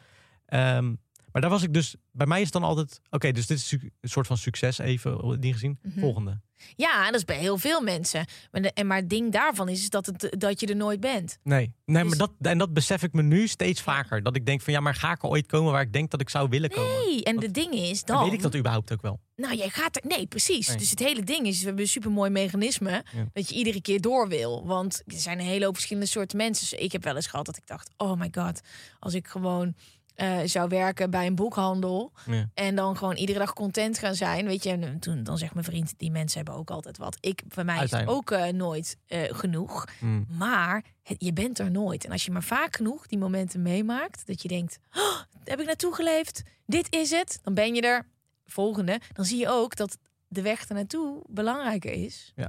[0.47, 0.94] Ehm,
[1.32, 1.94] maar daar was ik dus.
[2.12, 3.00] Bij mij is het dan altijd.
[3.10, 5.78] Oké, dus dit is een soort van succes even die gezien.
[5.82, 6.00] Mhm.
[6.00, 6.40] Volgende.
[6.76, 8.26] Ja, en dat is bij heel veel mensen.
[8.50, 11.00] Maar, de, en maar het ding daarvan is, is dat, het, dat je er nooit
[11.00, 11.38] bent.
[11.42, 14.22] Nee, nee Dus- maar dat, en dat besef ik me nu steeds vaker.
[14.22, 16.20] Dat ik denk van ja, maar ga ik er ooit komen waar ik denk dat
[16.20, 17.06] ik zou willen komen?
[17.06, 18.25] Nee, en de ding is dan...
[18.25, 19.20] weet ik dat überhaupt ook wel?
[19.37, 20.02] Nou, jij gaat er...
[20.06, 20.68] Nee, precies.
[20.68, 20.76] Nee.
[20.76, 22.90] Dus het hele ding is, we hebben een supermooi mechanisme...
[22.90, 23.28] Ja.
[23.32, 24.66] dat je iedere keer door wil.
[24.66, 26.68] Want er zijn een hele hoop verschillende soorten mensen.
[26.70, 27.90] Dus ik heb wel eens gehad dat ik dacht...
[27.96, 28.60] oh my god,
[28.99, 29.75] als ik gewoon
[30.20, 32.12] eh, zou werken bij een boekhandel...
[32.26, 32.50] Ja.
[32.54, 34.46] en dan gewoon iedere dag content gaan zijn...
[34.46, 35.94] weet je, en toen dan zegt mijn vriend...
[35.96, 37.16] die mensen hebben ook altijd wat.
[37.20, 39.84] Ik, bij mij is het ook eh, nooit eh, genoeg.
[40.00, 40.26] Mm.
[40.28, 42.04] Maar het- je bent er nooit.
[42.04, 45.66] En als je maar vaak genoeg die momenten meemaakt, dat je denkt: oh, heb ik
[45.66, 48.06] naartoe geleefd, dit is het, dan ben je er.
[48.44, 49.98] Volgende, dan zie je ook dat
[50.28, 52.48] de weg ernaartoe belangrijker is Ja.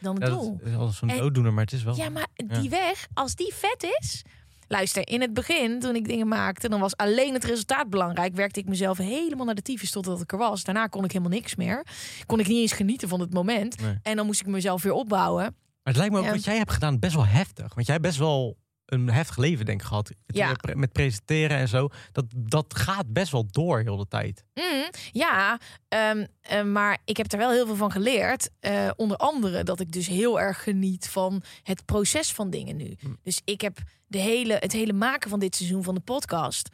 [0.00, 0.60] dan het Ja, doel.
[0.78, 1.96] dat is zo'n dooddoener, maar het is wel.
[1.96, 2.60] Ja, maar Ja.
[2.60, 4.22] die weg, als die vet is.
[4.68, 8.34] Luister, in het begin, toen ik dingen maakte, dan was alleen het resultaat belangrijk.
[8.34, 10.64] Werkte ik mezelf helemaal naar de tyfus totdat ik er was.
[10.64, 11.86] Daarna kon ik helemaal niks meer.
[12.26, 13.80] Kon ik niet eens genieten van het moment.
[13.80, 13.98] Nee.
[14.02, 15.42] En dan moest ik mezelf weer opbouwen.
[15.42, 15.52] Maar
[15.82, 16.30] het lijkt me ook Ja.
[16.32, 17.74] wat jij hebt gedaan best wel heftig.
[17.74, 18.56] Want jij hebt best wel
[18.88, 20.08] een heftig leven, denk ik, gehad.
[20.26, 20.56] Met, Ja.
[20.74, 21.88] met presenteren en zo.
[22.12, 24.44] Dat, dat gaat best wel door heel de tijd.
[24.54, 28.50] Mm, ja, ehm, eh, maar ik heb er wel heel veel van geleerd.
[28.60, 32.96] Eh, onder andere dat ik dus heel erg geniet van het proces van dingen nu.
[33.00, 33.16] Mm.
[33.22, 36.68] Dus ik heb de hele, het hele maken van dit seizoen van de podcast.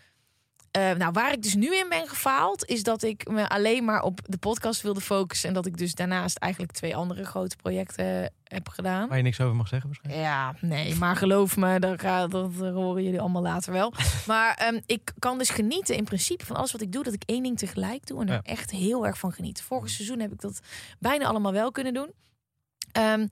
[0.75, 4.03] Eh, nou, waar ik dus nu in ben gefaald, is dat ik me alleen maar
[4.03, 5.49] op de podcast wilde focussen.
[5.49, 9.09] En dat ik dus daarnaast eigenlijk twee andere grote projecten heb gedaan.
[9.09, 10.27] Waar je niks over mag zeggen waarschijnlijk.
[10.29, 13.93] Ja, nee, maar geloof me, dat, dat horen jullie allemaal later wel.
[14.27, 17.23] Maar ehm, ik kan dus genieten in principe van alles wat ik doe, dat ik
[17.27, 18.41] één ding tegelijk doe en er Ja.
[18.43, 19.63] echt heel erg van geniet.
[19.63, 20.61] Vorig seizoen heb ik dat
[20.99, 22.13] bijna allemaal wel kunnen doen.
[22.93, 23.27] Ehm,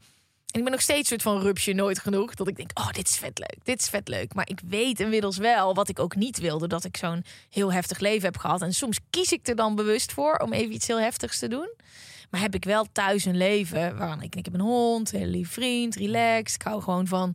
[0.52, 2.34] en ik ben nog steeds soort van rupsje nooit genoeg.
[2.34, 4.34] Dat ik denk, oh, dit is vet leuk, dit is vet leuk.
[4.34, 6.66] Maar ik weet inmiddels wel wat ik ook niet wilde.
[6.68, 8.62] Dat ik zo'n heel heftig leven heb gehad.
[8.62, 11.70] En soms kies ik er dan bewust voor om even iets heel heftigs te doen.
[12.30, 15.30] Maar heb ik wel thuis een leven waarvan ik, ik heb een hond, een hele
[15.30, 16.54] lieve vriend, relaxed.
[16.54, 17.34] Ik hou gewoon van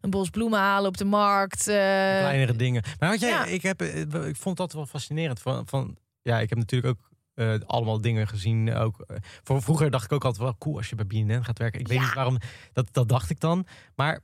[0.00, 1.68] een bos bloemen halen op de markt.
[1.68, 2.82] eh, Kleinere dingen.
[2.98, 3.44] Maar wat jij, ja.
[3.44, 5.40] ik, heb, eh, ik vond dat wel fascinerend.
[5.40, 7.07] Van, van, ja, ik heb natuurlijk ook
[7.38, 8.74] eh, allemaal dingen gezien.
[8.74, 11.58] Ook, eh, voor, vroeger dacht ik ook altijd wel cool als je bij BNN gaat
[11.58, 11.80] werken.
[11.80, 12.38] Ik weet niet waarom,
[12.72, 13.66] dat, dat dacht ik dan.
[13.94, 14.20] Maar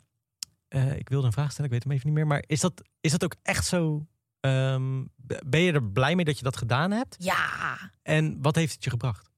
[0.69, 2.27] eh, ik wilde een vraag stellen, ik weet hem even niet meer.
[2.27, 4.07] Maar is dat, is dat ook echt zo...
[4.41, 5.05] ehm,
[5.47, 7.17] ben je er blij mee dat je dat gedaan hebt?
[7.19, 9.31] ja, En wat heeft het je gebracht?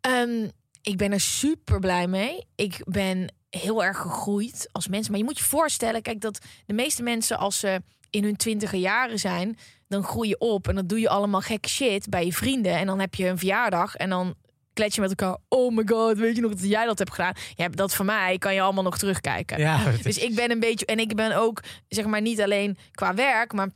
[0.00, 0.48] Ehm,
[0.82, 2.46] ik ben er super blij mee.
[2.54, 5.08] Ik ben heel erg gegroeid als mens.
[5.08, 8.78] Maar je moet je voorstellen, kijk, dat de meeste mensen als ze in hun twintiger
[8.78, 9.56] jaren zijn,
[9.88, 12.76] dan groei je op en dan doe je allemaal gekke shit bij je vrienden.
[12.76, 14.34] En dan heb je een verjaardag en dan
[14.72, 15.36] klets je met elkaar.
[15.48, 17.34] Oh my god, weet je nog dat jij dat hebt gedaan?
[17.54, 19.58] Ja, dat voor mij kan je allemaal nog terugkijken.
[19.58, 23.14] Ja, Dus ik ben een beetje, en ik ben ook, zeg maar, niet alleen qua
[23.14, 23.68] werk, maar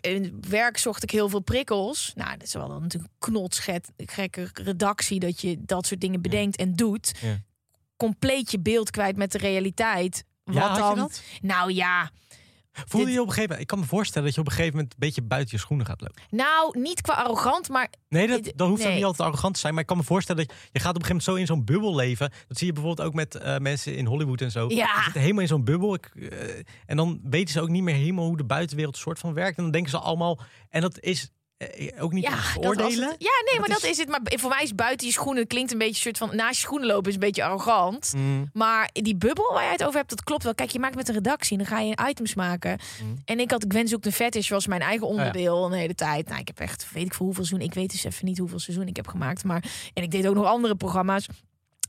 [0.00, 2.12] in werk zocht ik heel veel prikkels.
[2.14, 6.22] Nou, dat is wel dan natuurlijk een knotsget, gekke redactie dat je dat soort dingen
[6.22, 7.14] bedenkt en doet.
[7.20, 7.38] Ja.
[7.96, 10.24] Compleet je beeld kwijt met de realiteit.
[10.44, 11.10] Wat Ja, dan?
[11.40, 12.10] Nou ja,
[12.72, 13.60] Voelde dit- je op een gegeven moment...
[13.60, 14.92] Ik kan me voorstellen dat je op een gegeven moment...
[14.92, 16.22] een beetje buiten je schoenen gaat lopen.
[16.30, 18.94] nou niet qua arrogant, maar Nee, dat, hoeft nee.
[18.94, 19.72] niet altijd arrogant te zijn.
[19.72, 21.64] Maar ik kan me voorstellen dat je gaat op een gegeven moment zo in zo'n
[21.64, 22.30] bubbel leven.
[22.48, 24.68] Dat zie je bijvoorbeeld ook met eh, mensen in Hollywood en zo.
[24.68, 24.94] Ja.
[24.94, 25.94] Die zitten helemaal in zo'n bubbel.
[25.94, 26.48] Ik, eh,
[26.86, 29.56] en dan weten ze ook niet meer helemaal hoe de buitenwereld soort van werkt.
[29.56, 30.40] En dan denken ze allemaal...
[30.68, 31.30] En dat is...
[31.60, 33.08] eh, ook niet Ja, veroordelen.
[33.08, 34.08] het- ja, nee, maar dat is- is het.
[34.08, 36.86] Maar voor mij is buiten je schoenen klinkt een beetje soort van naast je schoenen
[36.88, 38.12] lopen is een beetje arrogant.
[38.16, 40.54] Mm, Maar die bubbel waar je het over hebt, dat klopt wel.
[40.54, 42.78] Kijk, je maakt met een redactie en dan ga je items maken.
[43.02, 43.16] Mm.
[43.24, 45.18] En ik had Gwen zoekt een fetish, was mijn eigen Oh ja.
[45.18, 46.28] onderdeel een hele tijd.
[46.28, 47.68] Nou, ik heb echt, weet ik voor hoeveel seizoen.
[47.68, 49.44] Ik weet dus even niet hoeveel seizoen ik heb gemaakt.
[49.44, 51.26] Maar, en ik deed ook nog andere programma's.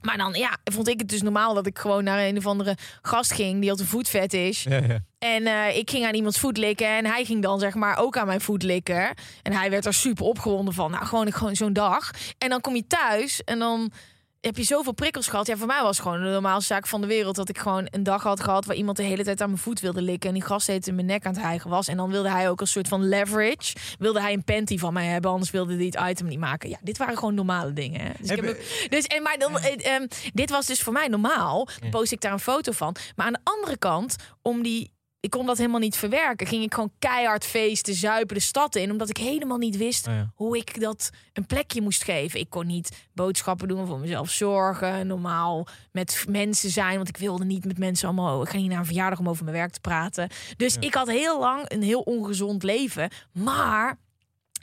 [0.02, 2.78] Maar dan, ja, vond ik het dus normaal dat ik gewoon naar een of andere
[3.02, 3.60] gast ging.
[3.60, 4.64] Die had een voetfetish.
[4.64, 5.00] ja, ja.
[5.20, 6.88] En eh, ik ging aan iemands voet likken.
[6.88, 9.14] En hij ging dan zeg maar ook aan mijn voet likken.
[9.42, 10.92] En hij werd er super opgewonden van.
[10.92, 12.12] Nou, gewoon, gewoon zo'n dag.
[12.38, 13.92] En dan kom je thuis en dan
[14.42, 15.48] heb je zoveel prikkels gehad.
[15.48, 17.36] Ja, voor mij was het gewoon de normaalste zaak van de wereld.
[17.36, 19.80] Dat ik gewoon een dag had gehad waar iemand de hele tijd aan mijn voet
[19.80, 20.30] wilde likken.
[20.30, 21.88] En die gast heet in mijn nek aan het hijgen was.
[21.88, 23.76] En dan wilde hij ook een soort van leverage.
[24.00, 25.32] Wilde hij een panty van mij hebben.
[25.32, 26.70] Anders wilde hij het item niet maken.
[26.70, 28.02] Ja, dit waren gewoon normale dingen.
[28.02, 28.10] Hè.
[28.20, 31.08] Dus, ik heb ook- dus en maar dan, eh, ehm, dit was dus voor mij
[31.08, 31.68] normaal.
[31.80, 32.96] Dan post ik daar een foto van.
[33.16, 34.92] Maar aan de andere kant, om die
[35.22, 36.48] ik kon dat helemaal niet verwerken.
[36.48, 38.92] Ging ik gewoon keihard feesten, zuipen de stad in.
[38.92, 40.32] Omdat ik helemaal niet wist Oh ja.
[40.36, 42.40] hoe ik dat een plekje moest geven.
[42.40, 45.08] Ik kon niet boodschappen doen, voor mezelf zorgen.
[45.08, 46.96] Normaal met mensen zijn.
[46.96, 48.42] Want ik wilde niet met mensen allemaal...
[48.42, 50.30] Ik ga niet naar een verjaardag om over mijn werk te praten.
[50.58, 53.10] Dus ik had heel lang een heel ongezond leven.
[53.34, 54.00] Maar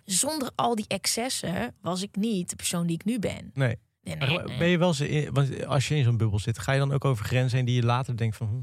[0.04, 3.50] zonder al die excessen was ik niet de persoon die ik nu ben.
[3.54, 3.76] Nee.
[4.02, 4.58] Nee, Maar nee, nee.
[4.58, 7.04] Ben je wel in- want als je in zo'n bubbel zit, ga je dan ook
[7.04, 8.46] over grenzen heen die je later denkt van...
[8.48, 8.56] Hm.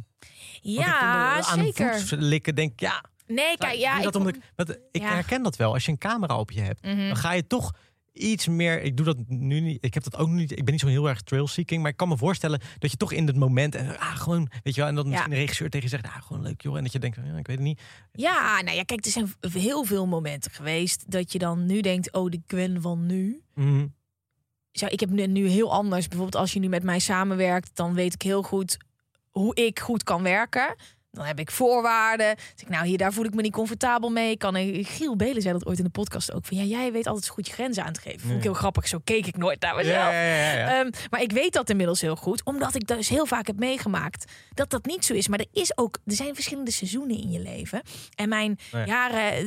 [0.65, 2.03] Ik Ja, aan zeker.
[2.17, 5.13] likken denk ik, ja, Nee, kijk, ja, Doe dat ik, omdat ik, ik Ja.
[5.13, 5.73] herken dat wel.
[5.73, 7.07] Als je een camera op je hebt, Mhm.
[7.07, 7.71] dan ga je toch
[8.13, 8.81] iets meer.
[8.81, 9.77] Ik doe dat nu niet.
[9.85, 10.51] Ik heb dat ook niet.
[10.51, 12.97] Ik ben niet zo heel erg trail seeking, maar ik kan me voorstellen dat je
[12.97, 15.69] toch in het moment en ah, gewoon, weet je wel, en dan misschien de regisseur
[15.69, 17.65] tegen je zegt, ah, gewoon leuk joh, en dat je denkt, ja, ik weet het
[17.65, 17.81] niet.
[18.11, 22.13] Ja, nou ja, kijk, er zijn heel veel momenten geweest dat je dan nu denkt,
[22.13, 23.41] oh, de Gwen van nu.
[23.55, 23.85] Mhm.
[24.71, 26.07] Zo, ik heb nu, nu heel anders.
[26.07, 28.77] Bijvoorbeeld als je nu met mij samenwerkt, dan weet ik heel goed
[29.39, 30.75] hoe ik goed kan werken.
[31.11, 32.35] Dan heb ik voorwaarden.
[32.35, 34.37] Dus ik, nou, hier, daar voel ik me niet comfortabel mee.
[34.37, 36.45] Kan ik, Giel Belen zei dat ooit in de podcast ook.
[36.45, 38.19] Van ja, jij weet altijd zo goed je grenzen aan te geven.
[38.19, 38.87] Vond ik heel grappig.
[38.87, 40.11] Zo keek ik nooit naar mezelf.
[40.11, 40.79] Ja, ja, ja, ja.
[40.79, 44.31] Ehm, maar ik weet dat inmiddels heel goed, omdat ik dus heel vaak heb meegemaakt
[44.53, 45.27] dat dat niet zo is.
[45.27, 47.81] Maar er is ook, er zijn verschillende seizoenen in je leven.
[48.15, 49.45] En mijn jaren eh,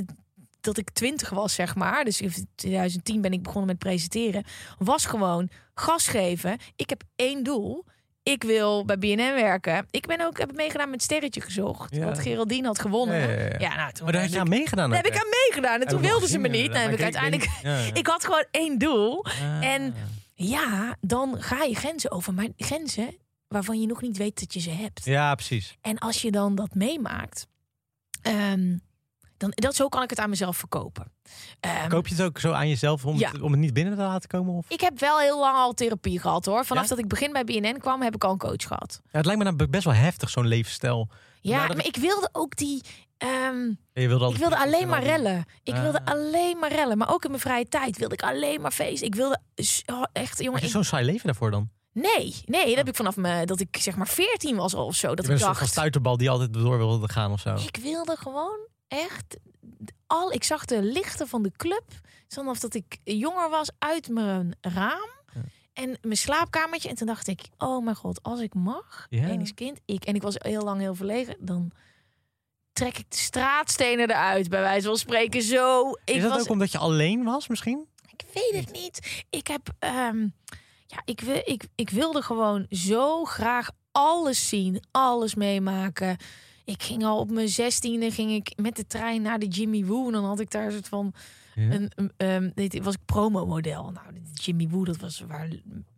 [0.60, 4.44] dat ik twintig was, zeg maar, dus in 2010 ben ik begonnen met presenteren,
[4.78, 6.58] was gewoon gas geven.
[6.76, 7.84] Ik heb één doel.
[8.30, 9.86] Ik wil bij BNN werken.
[9.90, 11.94] Ik ben ook heb meegedaan met Sterretje gezocht.
[11.94, 12.04] Ja.
[12.04, 13.20] wat Geraldine had gewonnen.
[13.20, 13.76] Ja, Ja, ja, ja.
[13.76, 14.90] nou, toen maar daar had je aan meegedaan.
[14.90, 15.80] daar heb ik aan meegedaan.
[15.80, 16.70] En toen Heb wilden ze me niet.
[16.70, 17.50] Nou, heb ik uiteindelijk.
[17.96, 19.24] Ik had gewoon één doel.
[19.24, 19.64] Ah.
[19.64, 19.94] en-
[20.34, 22.34] Ja, dan ga je grenzen over.
[22.34, 23.16] Maar grenzen
[23.48, 25.04] waarvan je nog niet weet dat je ze hebt.
[25.04, 25.76] Ja, precies.
[25.80, 27.46] En als je dan dat meemaakt,
[28.22, 28.76] ehm,
[29.38, 31.12] dan dat zo kan ik het aan mezelf verkopen.
[31.60, 33.30] Ehm, Koop je het ook zo aan jezelf om, Ja.
[33.30, 34.54] het, om het niet binnen te laten komen?
[34.54, 34.66] Of?
[34.70, 36.64] ik heb wel heel lang al therapie gehad hoor.
[36.64, 36.88] Vanaf Ja?
[36.88, 39.00] dat ik begin bij BNN kwam, heb ik al een coach gehad.
[39.04, 41.08] Ja, het lijkt me nou best wel heftig, zo'n levensstijl.
[41.40, 42.82] Ja, maar ik wilde ook die.
[43.18, 45.44] Je wilde ik wilde alleen maar rellen.
[45.62, 45.82] Ik Ah.
[45.82, 46.98] wilde alleen maar rellen.
[46.98, 49.02] Maar ook in mijn vrije tijd wilde ik alleen maar feest.
[49.02, 49.38] Ik wilde
[49.86, 50.62] oh, echt, jongen.
[50.62, 51.70] Ik- zo'n saai leven daarvoor dan?
[51.92, 55.06] nee, nee, dat heb ik vanaf me, dat ik zeg maar 14 was of zo.
[55.08, 55.68] Dat je ik bent een dacht.
[55.70, 57.54] stuiterbal die altijd door wilde gaan of zo.
[57.54, 59.36] Ik wilde gewoon echt
[60.06, 60.32] al.
[60.32, 61.84] Ik zag de lichten van de club
[62.28, 65.08] vanaf dat ik jonger was uit mijn raam
[65.72, 66.88] en mijn slaapkamertje.
[66.88, 69.28] En toen dacht ik, oh mijn god, als ik mag, Ja.
[69.28, 71.70] enig kind, ik en ik was heel lang heel verlegen, dan
[72.72, 75.42] trek ik de straatstenen eruit, bij wijze van spreken.
[75.42, 77.86] Zo, ik Is dat was, ook omdat je alleen was misschien?
[78.12, 79.24] ik weet het niet.
[79.30, 80.20] Ik heb, ehm,
[80.86, 86.16] ja, ik, wil, ik, ik wilde gewoon zo graag alles zien, alles meemaken.
[86.68, 90.06] Ik ging al op mijn zestiende ging ik met de trein naar de Jimmy Woo.
[90.06, 91.12] En dan had ik daar een soort van
[91.54, 91.70] Ja.
[91.70, 93.90] een, ehm, dit was ik promo-model.
[93.90, 95.48] Nou, de Jimmy Woo, dat was waar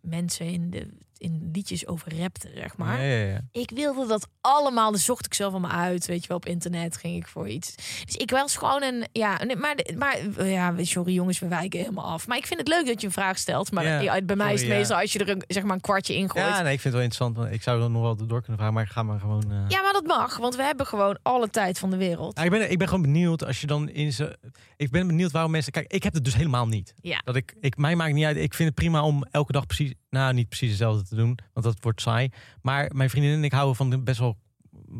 [0.00, 0.86] mensen in, de,
[1.20, 3.02] in liedjes over rapten, zeg maar.
[3.02, 3.40] Ja, ja, ja.
[3.52, 4.92] Ik wilde dat allemaal.
[4.92, 6.06] Dus zocht ik zelf allemaal uit.
[6.06, 7.74] Weet je wel, op internet ging ik voor iets.
[8.04, 9.06] Dus ik was gewoon een.
[9.12, 12.26] Ja, maar, maar ja, sorry jongens, we wijken helemaal af.
[12.26, 13.70] Maar ik vind het leuk dat je een vraag stelt.
[13.72, 13.84] Maar
[14.24, 16.46] bij mij is het meestal als je er een, zeg maar een kwartje in gooit.
[16.46, 17.36] Ja, nee, ik vind het wel interessant.
[17.36, 19.50] want Ik zou er nog wel door kunnen vragen, maar ik ga maar gewoon.
[19.50, 22.36] eh, Ja, maar dat mag, want we hebben gewoon alle tijd van de wereld.
[22.38, 24.38] Ja, ik, ben, ik ben gewoon benieuwd als je dan in ze.
[24.76, 25.72] Ik ben benieuwd waarom mensen.
[25.72, 26.94] Kijk, ik heb het dus helemaal niet.
[27.00, 27.20] Ja.
[27.24, 28.36] Dat ik, ik, mij maakt niet uit.
[28.36, 29.92] Ik vind het prima om elke dag precies.
[30.10, 32.28] Nou, niet precies hetzelfde te doen, want dat wordt saai.
[32.62, 34.36] Maar mijn vriendin en ik houden van een best wel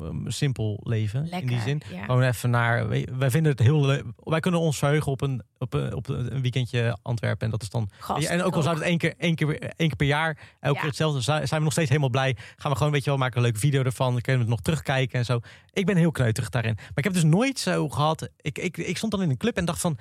[0.00, 1.20] um, simpel leven.
[1.20, 1.40] Lekker.
[1.40, 1.82] In die zin.
[1.92, 2.04] Ja.
[2.04, 2.88] Gewoon even naar.
[2.88, 4.04] Wij vinden het heel leuk.
[4.16, 7.44] Wij kunnen ons verheugen op een, op een, op een weekendje Antwerpen.
[7.44, 7.90] En dat is dan.
[7.98, 10.74] Gast, en ook al zou het één keer, één, keer, één keer per jaar, elke
[10.74, 10.80] Ja.
[10.80, 12.36] keer hetzelfde, zijn zijn we nog steeds helemaal blij.
[12.56, 14.12] Gaan we gewoon, weet je wel, maken een leuke video ervan.
[14.12, 15.40] Dan kunnen we het nog terugkijken en zo.
[15.72, 16.74] Ik ben heel kneuterig daarin.
[16.74, 18.28] Maar ik heb dus nooit zo gehad.
[18.40, 19.98] Ik, ik, ik stond dan in een club en dacht van.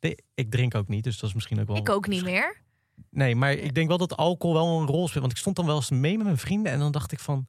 [0.00, 1.76] nee, ik drink ook niet, dus dat is misschien ook wel.
[1.76, 2.60] Ik ook niet meer.
[3.10, 5.20] Nee, maar ik denk wel dat alcohol wel een rol speelt.
[5.20, 7.46] Want ik stond dan wel eens mee met mijn vrienden en dan dacht ik van.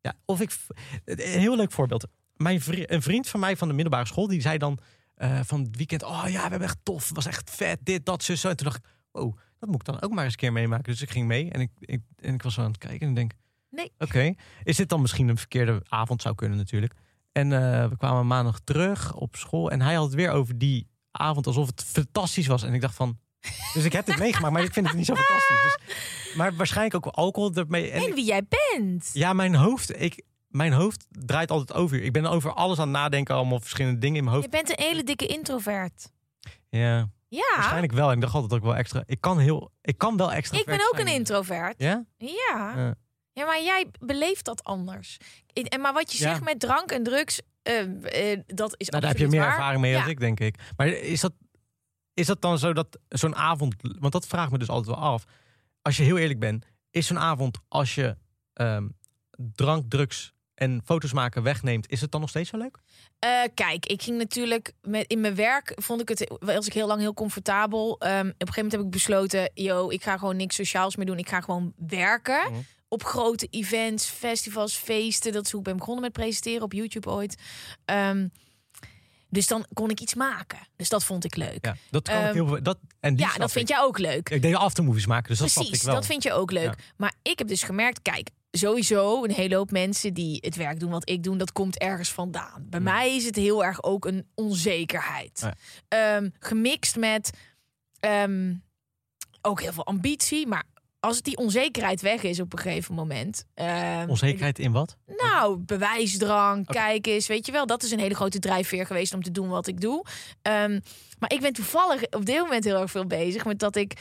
[0.00, 0.56] Ja, of ik.
[1.04, 2.06] Een heel leuk voorbeeld.
[2.36, 4.78] Mijn vri- een vriend van mij van de middelbare school, die zei dan.
[5.14, 6.02] eh, van het weekend.
[6.02, 7.10] Oh ja, we hebben echt tof.
[7.14, 7.78] was echt vet.
[7.82, 8.48] Dit, dat, zo, zo.
[8.48, 10.84] En toen dacht ik, oh, dat moet ik dan ook maar eens een keer meemaken.
[10.92, 13.14] Dus ik ging mee en ik, ik, en ik was aan het kijken en ik
[13.14, 13.32] denk,
[13.70, 13.92] Nee.
[13.98, 14.34] oké.
[14.64, 16.22] Is dit dan misschien een verkeerde avond?
[16.22, 16.94] Zou kunnen natuurlijk.
[17.32, 20.88] En eh, we kwamen maandag terug op school en hij had het weer over die
[21.10, 22.62] avond alsof het fantastisch was.
[22.62, 23.18] En ik dacht van,
[23.74, 25.76] dus ik heb dit meegemaakt, maar ik vind het niet zo fantastisch.
[25.86, 27.90] Dus, maar waarschijnlijk ook alcohol ermee.
[27.90, 29.10] En En wie jij bent.
[29.12, 32.02] ja, mijn hoofd, ik, mijn hoofd draait altijd over.
[32.02, 34.54] Ik ben over alles aan het nadenken, allemaal verschillende dingen in mijn Je hoofd.
[34.64, 36.10] bent een hele dikke introvert.
[36.68, 38.08] Ja, Ja, waarschijnlijk wel.
[38.08, 39.02] En ik dacht altijd ook wel extra.
[39.06, 40.58] Ik kan heel, ik kan wel extra.
[40.58, 41.74] ik ben ook een introvert.
[41.78, 42.04] Ja?
[42.16, 42.72] Ja.
[42.76, 42.94] Ja.
[43.34, 45.16] Ja, maar jij beleeft dat anders.
[45.52, 46.28] En maar wat je Ja.
[46.30, 47.80] zegt met drank en drugs, eh,
[48.32, 49.50] eh, dat is Nou, daar heb je meer waar.
[49.50, 50.00] ervaring mee Ja.
[50.00, 50.54] dan ik, denk ik.
[50.76, 51.32] Maar is dat,
[52.14, 53.74] is dat dan zo dat zo'n avond...
[53.98, 55.24] Want dat vraagt me dus altijd wel af.
[55.82, 58.16] Als je heel eerlijk bent, is zo'n avond als je
[58.52, 58.88] ehm,
[59.30, 61.90] drank, drugs en foto's maken wegneemt...
[61.90, 62.78] is het dan nog steeds zo leuk?
[63.18, 66.86] Eh, kijk, ik ging natuurlijk met in mijn werk vond ik het was ik heel
[66.86, 67.98] lang heel comfortabel.
[67.98, 71.06] Ehm, op een gegeven moment heb ik besloten, yo, ik ga gewoon niks sociaals meer
[71.06, 71.18] doen.
[71.18, 72.60] Ik ga gewoon werken Mhm.
[72.88, 75.32] op grote events, festivals, feesten.
[75.32, 77.42] Dat is hoe ik ben begonnen met presenteren op YouTube ooit.
[77.84, 78.28] Ehm,
[79.32, 80.58] dus dan kon ik iets maken.
[80.76, 81.64] Dus dat vond ik leuk.
[81.64, 82.62] Ja, dat kan ik Ehm, heel veel...
[82.62, 83.74] Dat, en die Ja, dat vind ik.
[83.76, 84.28] jij ook leuk.
[84.30, 85.94] Ik deed aftermovies maken, dus dat snap Precies, ik wel.
[86.00, 86.64] dat vind je ook leuk.
[86.64, 86.84] Ja.
[86.96, 90.90] Maar ik heb dus gemerkt, kijk, sowieso een hele hoop mensen die het werk doen
[90.90, 92.66] wat ik doe, dat komt ergens vandaan.
[92.70, 92.88] Bij Hmm.
[92.88, 95.40] mij is het heel erg ook een onzekerheid.
[95.40, 95.54] Ja.
[96.16, 97.30] Ehm, gemixt met
[98.00, 98.54] ehm,
[99.42, 100.64] ook heel veel ambitie, maar
[101.04, 103.44] als die onzekerheid weg is op een gegeven moment.
[103.54, 104.96] ehm, Onzekerheid in wat?
[105.06, 106.72] nou, bewijsdrang, Oké.
[106.72, 107.66] kijk eens, weet je wel.
[107.66, 110.04] Dat is een hele grote drijfveer geweest om te doen wat ik doe.
[110.42, 110.80] Ehm,
[111.18, 113.92] maar ik ben toevallig op dit moment heel erg veel bezig met dat ik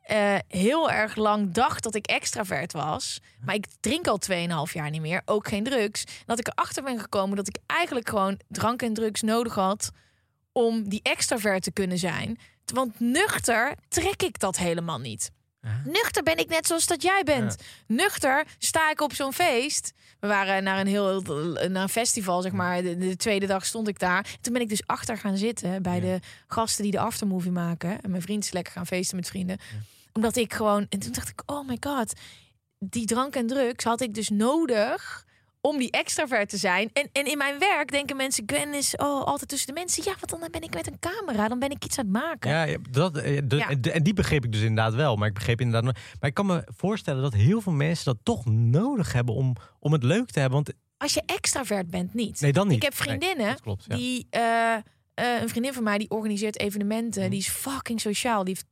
[0.00, 3.20] eh, heel erg lang dacht dat ik extravert was.
[3.44, 6.04] Maar ik drink al 2,5 jaar niet meer, ook geen drugs.
[6.26, 9.90] Dat ik erachter ben gekomen dat ik eigenlijk gewoon drank en drugs nodig had
[10.52, 12.38] om die extravert te kunnen zijn.
[12.72, 15.30] Want nuchter trek ik dat helemaal niet.
[15.84, 17.56] Nuchter ben ik net zoals dat jij bent.
[17.86, 19.92] Nuchter sta ik op zo'n feest.
[20.20, 21.22] We waren naar een heel
[21.68, 22.82] naar een festival, zeg maar.
[22.82, 24.36] De, de tweede dag stond ik daar.
[24.40, 28.00] Toen ben ik dus achter gaan zitten bij de gasten die de aftermovie maken.
[28.00, 29.58] En mijn vriend is lekker gaan feesten met vrienden.
[30.12, 30.86] Omdat ik gewoon.
[30.88, 32.12] En toen dacht ik, oh my god,
[32.78, 35.24] die drank en drugs had ik dus nodig
[35.66, 36.90] om die extravert te zijn.
[36.92, 40.02] En, en in mijn werk denken mensen, Gwen is oh, altijd tussen de mensen.
[40.04, 42.50] Ja, want dan ben ik met een camera, dan ben ik iets aan het maken.
[42.50, 43.74] Ja, dat, eh, de- Ja.
[43.74, 45.16] de- en die begreep ik dus inderdaad wel.
[45.16, 45.94] Maar ik begreep inderdaad.
[46.20, 49.92] Maar ik kan me voorstellen dat heel veel mensen dat toch nodig hebben om, om
[49.92, 50.64] het leuk te hebben.
[50.64, 52.40] Want Als je extravert bent, niet.
[52.40, 52.76] nee, dan niet.
[52.76, 53.84] Ik heb vriendinnen klopt.
[53.88, 53.96] Ja.
[53.96, 54.82] die eh, eh,
[55.42, 57.20] een vriendin van mij die organiseert evenementen.
[57.22, 57.30] Mhm.
[57.30, 58.44] Die is fucking sociaal.
[58.44, 58.66] Die heeft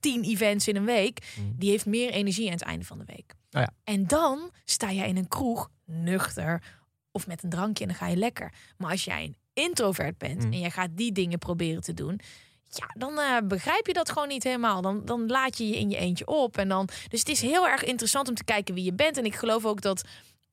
[0.00, 1.18] tien events in een week.
[1.36, 1.46] Mhm.
[1.58, 3.34] Die heeft meer energie aan het einde van de week.
[3.50, 3.70] Oh ja.
[3.84, 6.62] En dan sta jij in een kroeg nuchter
[7.10, 8.52] of met een drankje en dan ga je lekker.
[8.76, 10.52] Maar als jij een introvert bent Mhm.
[10.52, 12.20] en jij gaat die dingen proberen te doen.
[12.68, 14.82] Ja, dan eh, begrijp je dat gewoon niet helemaal.
[14.82, 16.56] Dan, dan laat je je in je eentje op.
[16.56, 19.16] En dan, dus het is heel erg interessant om te kijken wie je bent.
[19.16, 20.04] En ik geloof ook dat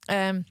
[0.06, 0.42] ehm,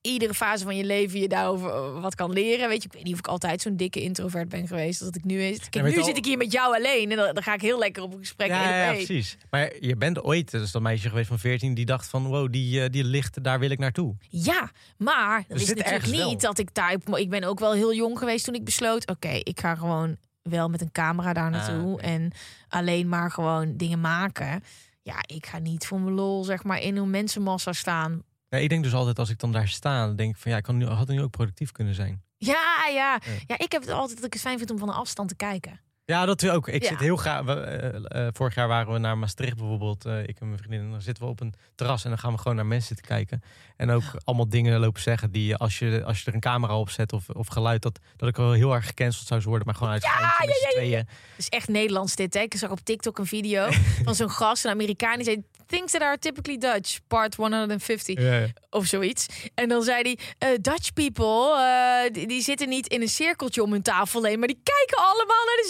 [0.00, 2.68] iedere fase van je leven je daarover eh, wat kan leren.
[2.68, 5.18] Weet je, ik weet niet of ik altijd zo'n dikke introvert ben geweest als dat
[5.18, 5.68] ik nu is.
[5.68, 7.78] Kijk, nu al- zit ik hier met jou alleen en dan, dan ga ik heel
[7.78, 8.48] lekker op een gesprek.
[8.48, 9.36] Ja, ja, precies.
[9.50, 12.82] Maar je bent ooit, dus dat meisje geweest van 14, die dacht van wow, die,
[12.82, 14.16] eh, die licht, daar wil ik naartoe.
[14.28, 16.36] Ja, maar dat Dus is natuurlijk niet wel.
[16.38, 16.96] dat ik daar.
[17.14, 20.68] Ik ben ook wel heel jong geweest toen ik besloot: oké, ik ga gewoon wel
[20.68, 22.02] met een camera daar naartoe Ah, oké.
[22.02, 22.32] en
[22.68, 24.62] alleen maar gewoon dingen maken.
[25.02, 28.22] Ja, ik ga niet voor mijn lol zeg maar in een mensenmassa staan.
[28.48, 30.56] Ja, ik denk dus altijd als ik dan daar sta, dan denk ik van ja,
[30.56, 32.22] ik kan nu, had nu ook productief kunnen zijn.
[32.36, 33.20] Ja, ja, Ja.
[33.46, 33.58] ja.
[33.58, 35.80] Ik heb het altijd dat ik het fijn vind om van een afstand te kijken.
[36.10, 36.68] Ja, dat wil ook.
[36.68, 36.88] Ik Ja.
[36.88, 37.42] zit heel graag.
[37.44, 40.04] we, eh, eh, vorig jaar waren we naar Maastricht bijvoorbeeld.
[40.04, 40.80] eh, ik en mijn vriendin.
[40.80, 43.02] En dan zitten we op een terras en dan gaan we gewoon naar mensen te
[43.02, 43.42] kijken.
[43.76, 46.90] En ook allemaal dingen lopen zeggen die als je, als je er een camera op
[46.90, 49.66] zet of, of geluid, dat, dat ik wel heel erg gecanceld zou worden.
[49.66, 50.98] Maar gewoon uit Ja, ja, ja, tweeën.
[50.98, 52.34] Het is echt Nederlands dit.
[52.34, 52.40] Hè?
[52.40, 53.68] Ik zag op TikTok een video
[54.04, 58.20] van zo'n gast, een Amerikaan, die zei: Things that are typically Dutch, part 150.
[58.20, 58.46] Ja, ja.
[58.70, 59.26] of zoiets.
[59.54, 63.72] En dan zei hij, eh, Dutch people, die, die zitten niet in een cirkeltje om
[63.72, 65.68] hun tafel heen, maar die kijken allemaal naar de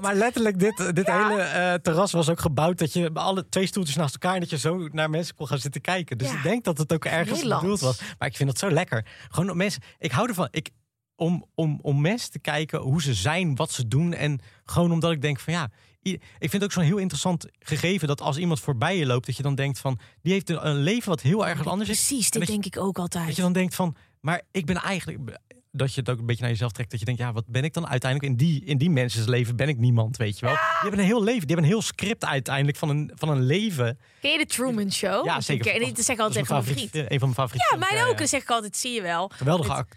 [0.00, 1.28] Maar letterlijk, dit, dit Ja.
[1.28, 4.50] hele eh, terras was ook gebouwd dat je alle twee stoeltjes naast elkaar en dat
[4.50, 6.18] je zo naar mensen kon gaan zitten kijken.
[6.18, 6.36] Dus Ja.
[6.36, 8.00] ik denk dat het ook ergens bedoeld was.
[8.18, 9.06] Maar ik vind dat zo lekker.
[9.28, 9.82] Gewoon om mensen.
[9.98, 10.48] Ik hou ervan.
[10.50, 10.70] Ik,
[11.16, 14.12] om, om, om mensen te kijken hoe ze zijn, wat ze doen.
[14.12, 15.70] En gewoon omdat ik denk van ja.
[16.02, 19.36] Ik vind het ook zo'n heel interessant gegeven dat als iemand voorbij je loopt, dat
[19.36, 21.96] je dan denkt van die heeft een, leven wat heel erg anders is.
[22.06, 23.36] Precies, dit dat je- denk ik ook Dat altijd.
[23.36, 25.38] je dan denkt van, maar ik ben eigenlijk.
[25.72, 26.90] Dat je het ook een beetje naar jezelf trekt.
[26.90, 28.30] Dat je denkt, ja, wat ben ik dan uiteindelijk?
[28.32, 30.54] In die, in die mensen's leven ben ik niemand, weet je wel.
[30.54, 31.46] Die hebben een heel leven.
[31.46, 33.98] Die hebben een heel script uiteindelijk van een, van een leven.
[34.20, 35.24] Ken je de Truman Show?
[35.24, 35.74] Ja, zeker.
[35.74, 36.94] En ik zeg Dat is altijd mijn favoriet-.
[36.94, 38.18] Een van mijn favoriete Ja, mij ook.
[38.18, 39.30] Dan zeg ik altijd, zie je wel.
[39.34, 39.96] Geweldige Met act-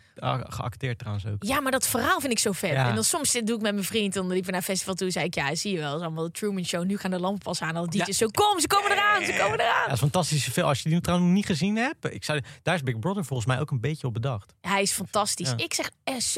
[0.49, 1.43] geacteerd trouwens ook.
[1.43, 2.71] Ja, maar dat verhaal vind ik zo vet.
[2.71, 2.87] Ja.
[2.89, 5.11] En dan soms doe ik met mijn vriend, dan liep we naar een festival toe,
[5.11, 6.85] zei ik, ja, zie je wel, het is allemaal de Truman Show.
[6.85, 8.11] Nu gaan de lampen pas aan, al die Ja.
[8.13, 9.83] Zo, kom, ze komen eraan, ze komen Ja, eraan.
[9.83, 10.67] dat is een fantastische film.
[10.67, 13.47] Als je die trouwens nog niet gezien hebt, ik zou, daar is Big Brother volgens
[13.47, 14.53] mij ook een beetje op bedacht.
[14.61, 15.49] Hij is fantastisch.
[15.49, 15.57] Ja.
[15.57, 15.89] Ik zeg,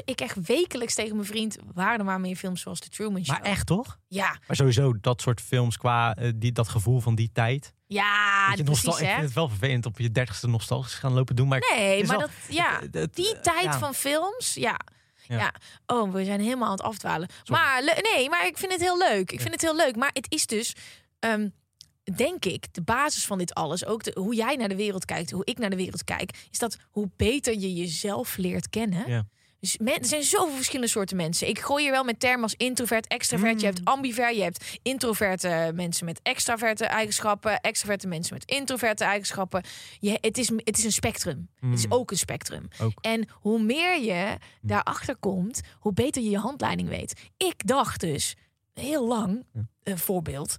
[0.05, 3.37] ik echt wekelijks tegen mijn vriend, waren er maar meer films zoals de Truman Show.
[3.37, 3.97] Maar echt toch?
[4.07, 7.73] Ja, Maar sowieso dat soort films qua eh, die, dat gevoel van die tijd.
[7.87, 9.13] Ja, Weet je, precies nostal- ik hè.
[9.13, 11.47] vind het wel vervelend op je dertigste nostalgisch gaan lopen doen.
[11.47, 13.79] Maar Nee, maar wel- dat, ja, het- het- die eh, tijd ja.
[13.79, 14.79] van films, ja.
[15.27, 15.37] Ja.
[15.37, 15.53] ja.
[15.85, 17.29] Oh, we zijn helemaal aan het afdwalen.
[17.43, 17.61] Sorry.
[17.61, 19.31] Maar nee, maar ik vind het heel leuk.
[19.31, 19.95] Ik vind het heel leuk.
[19.95, 20.73] Maar het is dus,
[21.19, 21.49] ehm,
[22.15, 23.85] denk ik, de basis van dit alles.
[23.85, 26.47] Ook de, hoe jij naar de wereld kijkt, hoe ik naar de wereld kijk.
[26.51, 29.09] Is dat hoe beter je jezelf leert kennen.
[29.09, 29.25] Ja.
[29.65, 31.47] Dus men, er zijn zoveel verschillende soorten mensen.
[31.47, 33.61] Ik gooi je wel met termen als introvert, extravert.
[33.61, 33.73] Je Mm.
[33.73, 34.35] hebt ambivert.
[34.35, 37.59] Je hebt introverte mensen met extraverte eigenschappen.
[37.61, 39.63] Extraverte mensen met introverte eigenschappen.
[39.99, 41.49] Je, het, is, het is een spectrum.
[41.59, 41.93] Het is Mm.
[41.93, 42.67] ook een spectrum.
[42.81, 42.91] Ook.
[43.01, 47.21] En hoe meer je daarachter komt, hoe beter je je handleiding weet.
[47.37, 48.35] Ik dacht dus
[48.73, 49.45] heel lang,
[49.83, 50.55] een voorbeeld.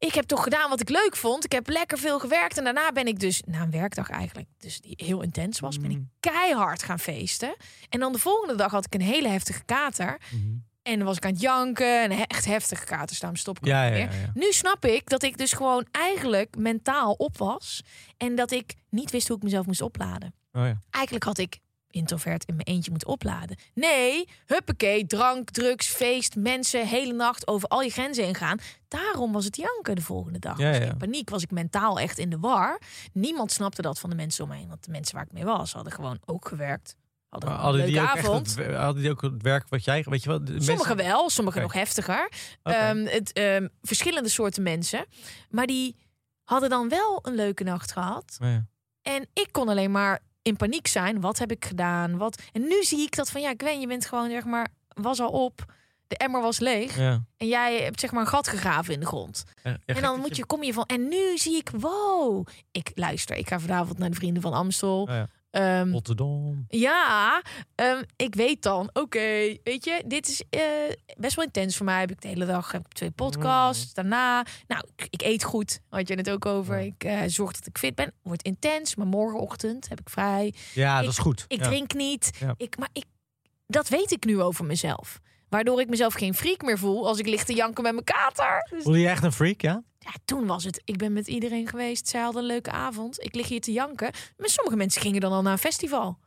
[0.00, 1.44] Ik heb toch gedaan wat ik leuk vond.
[1.44, 2.58] Ik heb lekker veel gewerkt.
[2.58, 5.90] En daarna ben ik dus, na een werkdag eigenlijk, dus die heel intens was, ben
[5.90, 6.10] ik Mm.
[6.20, 7.56] keihard gaan feesten.
[7.88, 10.20] En dan de volgende dag had ik een hele heftige kater.
[10.30, 10.42] Mhm.
[10.82, 12.10] En dan was ik aan het janken.
[12.10, 13.16] Een echt heftige kater.
[13.20, 14.08] Daarom stop ik ja, ja.
[14.34, 17.82] Nu snap ik dat ik dus gewoon eigenlijk mentaal op was.
[18.16, 20.34] En dat ik niet wist hoe ik mezelf moest opladen.
[20.52, 20.78] Oh, ja.
[20.90, 21.58] Eigenlijk had ik
[21.90, 23.56] introvert in mijn eentje moeten opladen.
[23.74, 28.58] Nee, huppakee, drank, drugs, feest, mensen, hele nacht over al je grenzen heen gaan.
[28.88, 30.58] Daarom was het janken de volgende dag.
[30.58, 30.80] Ja, ja.
[30.80, 32.80] in paniek, was ik mentaal echt in de war.
[33.12, 34.68] Niemand snapte dat van de mensen om me heen.
[34.68, 36.96] Want de mensen waar ik mee was, hadden gewoon ook gewerkt.
[37.28, 38.56] Hadden Hadden die, ook echt avond.
[38.56, 40.04] het, hadden die ook het werk wat jij...
[40.08, 42.28] Weet je wel, de Sommigen mensen- wel, sommigen nog heftiger.
[42.62, 45.06] Ehm, het, ehm, verschillende soorten mensen.
[45.50, 45.96] Maar die
[46.44, 48.36] hadden dan wel een leuke nacht gehad.
[48.38, 48.66] Ja.
[49.02, 51.20] En ik kon alleen maar in paniek zijn.
[51.20, 52.16] Wat heb ik gedaan?
[52.16, 52.42] Wat...
[52.52, 55.30] En nu zie ik dat van ja, Gwen, je bent gewoon zeg maar, was al
[55.30, 55.72] op.
[56.06, 56.96] De emmer was leeg.
[56.96, 57.24] Ja.
[57.36, 59.44] En jij hebt zeg maar een gat gegraven in de grond.
[59.62, 60.84] Ja, ja, en dan moet je, kom je van.
[60.84, 62.46] En nu zie ik, wow.
[62.70, 65.02] Ik luister, ik ga vanavond naar de Vrienden van Amstel.
[65.02, 66.64] Oh, Ehm, Rotterdam.
[66.68, 67.42] ja,
[67.74, 70.60] ehm, ik weet dan, oké, weet je, dit is eh,
[71.16, 72.00] best wel intens voor mij.
[72.00, 73.92] Heb ik de hele dag heb ik twee podcasts.
[73.94, 76.78] Daarna, nou, ik, ik eet goed, had je het ook over.
[76.78, 76.84] Ja.
[76.84, 78.12] Ik eh, zorg dat ik fit ben.
[78.22, 80.54] Wordt intens, maar morgenochtend heb ik vrij.
[80.74, 81.44] Ja, Ik- dat is goed.
[81.48, 81.64] Ik ja.
[81.64, 82.30] drink niet.
[82.40, 82.54] Ja.
[82.56, 83.04] Ik, maar ik,
[83.66, 85.20] dat weet ik nu over mezelf.
[85.48, 88.66] Waardoor ik mezelf geen freak meer voel als ik lig te janken met mijn kater.
[88.70, 89.82] Dus, Voel je echt een freak, ja?
[90.04, 90.82] Ja, toen was het.
[90.84, 92.08] Ik ben met iedereen geweest.
[92.08, 93.22] Zij hadden een leuke avond.
[93.22, 94.10] Ik lig hier te janken.
[94.36, 96.18] Maar sommige mensen gingen dan al naar een festival.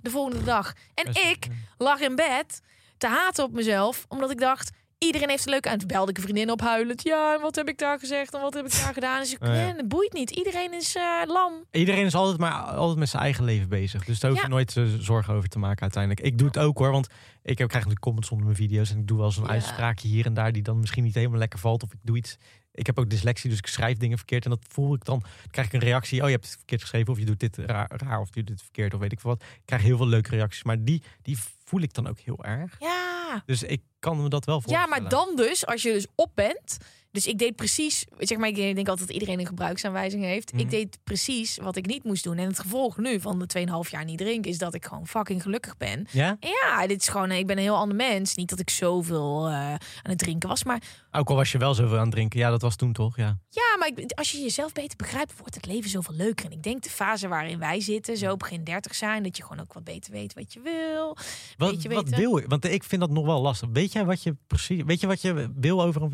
[0.00, 0.72] De volgende dag.
[0.94, 1.52] En ik ja.
[1.78, 2.60] lag in bed
[2.98, 4.04] te haten op mezelf.
[4.08, 5.86] Omdat ik dacht, iedereen heeft een leuke avond.
[5.86, 7.02] Belde ik een vriendin op huilend.
[7.02, 8.34] Ja, en wat heb ik daar gezegd?
[8.34, 9.20] En wat heb ik daar gedaan?
[9.20, 9.48] Dus ik, ja.
[9.50, 10.30] nee, het boeit niet.
[10.30, 11.52] Iedereen is eh, lam.
[11.70, 14.04] Iedereen is altijd maar altijd met zijn eigen leven bezig.
[14.04, 14.52] Dus daar hoef je Ja.
[14.52, 16.26] nooit eh, zorgen over te maken uiteindelijk.
[16.26, 17.06] Ik doe het ook hoor, want
[17.42, 18.90] ik heb, krijg natuurlijk comments onder mijn video's.
[18.90, 19.50] En ik doe wel zo'n Ja.
[19.50, 21.82] uitspraakje hier en daar die dan misschien niet helemaal lekker valt.
[21.82, 22.36] Of ik doe iets.
[22.78, 24.44] Ik heb ook dyslexie, dus ik schrijf dingen verkeerd.
[24.44, 25.18] En dat voel ik dan.
[25.18, 26.20] Dan krijg ik een reactie.
[26.20, 27.12] Oh, je hebt het verkeerd geschreven.
[27.12, 28.94] Of je doet dit raar, raar of je doet dit verkeerd.
[28.94, 29.42] Of weet ik wat.
[29.42, 30.62] Ik krijg heel veel leuke reacties.
[30.62, 32.76] Maar die, die voel ik dan ook heel erg.
[32.78, 33.42] Ja.
[33.46, 34.88] Dus ik kan me dat wel Ja, voorstellen.
[35.02, 36.78] maar dan dus, als je dus op bent.
[37.10, 40.52] Dus ik deed precies, zeg maar, ik denk altijd dat iedereen een gebruiksaanwijzing heeft.
[40.52, 40.60] Mhm.
[40.60, 42.36] Ik deed precies wat ik niet moest doen.
[42.36, 43.46] En het gevolg nu van de
[43.84, 46.06] 2,5 jaar niet drinken is dat ik gewoon fucking gelukkig ben.
[46.10, 46.36] Ja?
[46.40, 48.34] En ja, dit is gewoon, ik ben een heel ander mens.
[48.34, 51.74] Niet dat ik zoveel eh, aan het drinken was, maar Ook al was je wel
[51.74, 52.38] zoveel aan het drinken.
[52.38, 53.16] Ja, dat was toen toch?
[53.16, 53.38] Ja.
[53.48, 56.46] ja, maar ik, als je jezelf beter begrijpt, wordt het leven zoveel leuker.
[56.46, 59.60] En ik denk de fase waarin wij zitten, zo begin 30 zijn, dat je gewoon
[59.60, 61.16] ook wat beter weet wat je wil.
[61.56, 62.46] Wat, Weet je wat wil je?
[62.46, 63.68] Want ik vind dat nog wel lastig.
[63.72, 64.82] Weet jij wat je precies.
[64.82, 66.08] Weet je wat je wil over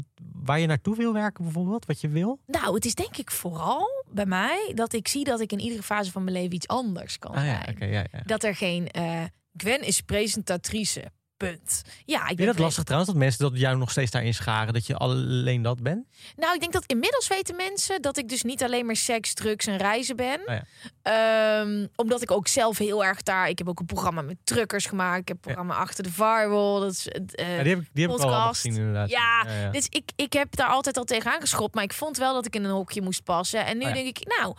[0.44, 1.86] waar je naartoe wil werken, bijvoorbeeld?
[1.86, 2.38] Wat je wil?
[2.46, 5.82] Nou, het is denk ik vooral bij mij dat ik zie dat ik in iedere
[5.82, 7.74] fase van mijn leven iets anders kan Ah ja, zijn.
[7.74, 7.84] oké.
[7.84, 8.20] ja, ja.
[8.26, 9.22] Dat er geen eh,
[9.56, 11.04] Gwen is presentatrice.
[11.36, 11.82] Punt.
[12.04, 14.72] Ja, ik Vind je dat lastig trouwens dat mensen dat jou nog steeds daarin scharen?
[14.72, 16.06] Dat je alleen dat bent?
[16.36, 19.66] Nou, ik denk dat inmiddels weten mensen dat ik dus niet alleen maar seks, drugs
[19.66, 20.40] en reizen ben.
[20.46, 20.64] Oh ja.
[21.02, 23.48] Ehm, omdat ik ook zelf heel erg daar.
[23.48, 25.20] Ik heb ook een programma met truckers gemaakt.
[25.20, 26.80] Ik heb een programma achter de firewall.
[26.80, 28.60] Dat is, eh, Ja, die heb ik, die heb ik podcast.
[28.60, 29.10] gezien inderdaad.
[29.10, 29.44] Ja.
[29.70, 31.74] Dus ik, ik heb daar altijd al tegen aangeschopt.
[31.74, 33.66] Maar ik vond wel dat ik in een hokje moest passen.
[33.66, 34.56] En nu Oh denk ik, nou,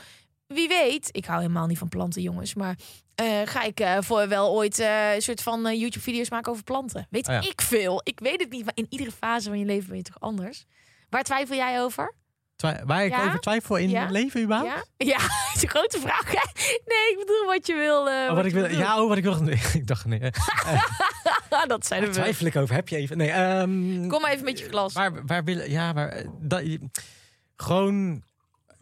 [0.47, 1.09] wie weet.
[1.11, 2.53] Ik hou helemaal niet van planten, jongens.
[2.53, 2.75] Maar
[3.15, 7.07] eh, ga ik eh, voor wel ooit eh, een soort van YouTube-video's maken over planten?
[7.09, 7.41] Weet Oh ja.
[7.41, 8.01] ik veel.
[8.03, 8.65] Ik weet het niet.
[8.65, 10.65] Maar in iedere fase van je leven ben je toch anders?
[11.09, 12.13] Waar twijfel jij over?
[12.55, 13.25] Twi- waar ik Ja?
[13.25, 14.01] over twijfel in Ja?
[14.01, 14.71] het leven überhaupt?
[14.71, 14.83] Ja?
[15.13, 16.31] Ja, dat is een grote vraag.
[16.31, 16.39] Hè?
[16.85, 17.99] Nee, ik bedoel wat je wil.
[18.07, 19.41] Oh, wat ik wil, ja, oh, wat ik wil.
[19.41, 20.19] Nee, ik dacht nee.
[20.19, 22.75] eh, dat zijn er twijfel ik over.
[22.75, 23.17] Heb je even?
[23.17, 23.29] Nee.
[23.31, 24.93] ehm, Kom maar even met je glas.
[24.93, 25.69] Waar, waar willen?
[25.71, 26.23] Ja, waar?
[26.39, 26.63] Dat,
[27.55, 28.23] gewoon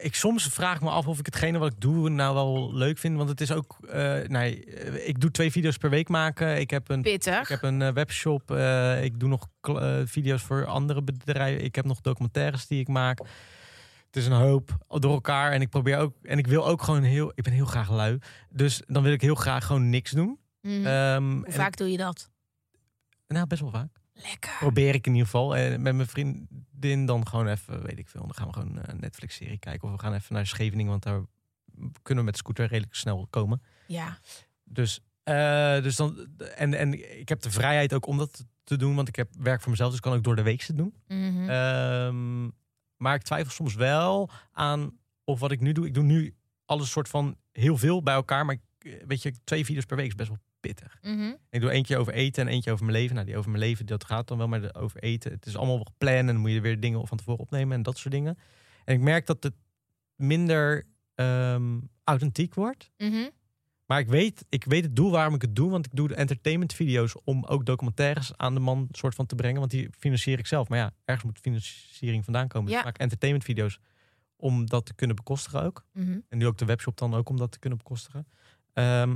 [0.03, 3.17] ik soms vraag me af of ik hetgene wat ik doe nou wel leuk vind.
[3.17, 6.59] Want het is ook, eh, nee, eh, ik doe twee video's per week maken.
[6.59, 7.41] Ik heb een, Pittig.
[7.41, 8.51] ik heb een eh, webshop.
[9.01, 9.47] ik doe nog
[10.05, 11.63] video's voor andere bedrijven.
[11.63, 13.19] Ik heb nog documentaires die ik maak.
[14.05, 15.51] Het is een hoop door elkaar.
[15.51, 18.19] En ik probeer ook, en ik wil ook gewoon heel, ik ben heel graag lui.
[18.49, 20.39] Dus dan wil ik heel graag gewoon niks doen.
[20.61, 20.85] Mhm.
[20.85, 22.31] Ehm, Hoe vaak doe je dat?
[23.27, 24.02] nou, best wel vaak.
[24.13, 24.57] Lekker.
[24.59, 25.55] Probeer ik in ieder geval.
[25.55, 28.21] En met mijn vriendin dan gewoon even, weet ik veel.
[28.21, 29.87] Dan gaan we gewoon een Netflix-serie kijken.
[29.87, 31.21] Of we gaan even naar Scheveningen, want daar
[32.01, 33.61] kunnen we met de scooter redelijk snel komen.
[33.87, 34.19] Ja.
[34.63, 38.95] Dus, eh, dus dan, en, en ik heb de vrijheid ook om dat te doen,
[38.95, 40.93] want ik heb werk voor mezelf, dus ik kan ook door de week ze doen.
[41.07, 41.49] Mhm.
[41.49, 42.43] Ehm,
[42.97, 45.85] maar ik twijfel soms wel aan of wat ik nu doe.
[45.85, 46.35] Ik doe nu
[46.65, 50.07] alles soort van heel veel bij elkaar, maar ik, weet je, twee video's per week
[50.07, 50.97] is best wel pittig.
[51.01, 51.33] Mhm.
[51.49, 53.15] Ik doe eentje over eten en eentje over mijn leven.
[53.15, 55.57] Nou, die over mijn leven, dat gaat dan wel, maar de over eten, het is
[55.57, 58.37] allemaal gepland en dan moet je weer dingen van tevoren opnemen en dat soort dingen.
[58.85, 59.53] En ik merk dat het
[60.15, 62.91] minder ehm, authentiek wordt.
[62.97, 63.29] Mhm.
[63.85, 65.69] Maar ik weet, ik weet het doel waarom ik het doe.
[65.69, 69.35] Want ik doe de entertainment video's om ook documentaires aan de man soort van te
[69.35, 69.59] brengen.
[69.59, 70.69] Want die financier ik zelf.
[70.69, 72.65] Maar ja, ergens moet financiering vandaan komen.
[72.65, 72.79] Dus Ja.
[72.79, 73.79] ik maak entertainment video's
[74.35, 75.85] om dat te kunnen bekostigen ook.
[75.93, 76.19] Mhm.
[76.29, 78.27] En nu ook de webshop dan ook om dat te kunnen bekostigen.
[78.73, 79.15] Ehm,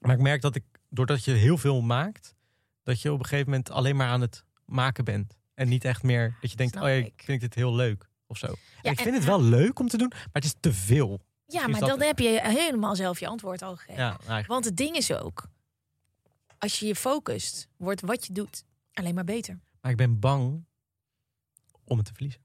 [0.00, 2.34] maar ik merk dat ik, doordat je heel veel maakt,
[2.82, 5.36] dat je op een gegeven moment alleen maar aan het maken bent.
[5.54, 7.22] En niet echt meer dat je denkt, Snap oh ja, ik.
[7.24, 8.46] vind dit heel leuk of zo.
[8.46, 11.20] En ik en- vind het wel leuk om te doen, maar het is te veel.
[11.46, 12.06] Ja, maar dat dan het?
[12.06, 14.16] heb je helemaal zelf je antwoord al gegeven.
[14.26, 14.42] Ja.
[14.46, 15.48] Want het ding is ook,
[16.58, 19.60] als je je focust, wordt wat je doet alleen maar beter.
[19.80, 20.64] Maar ik ben bang
[21.84, 22.40] om het te verliezen.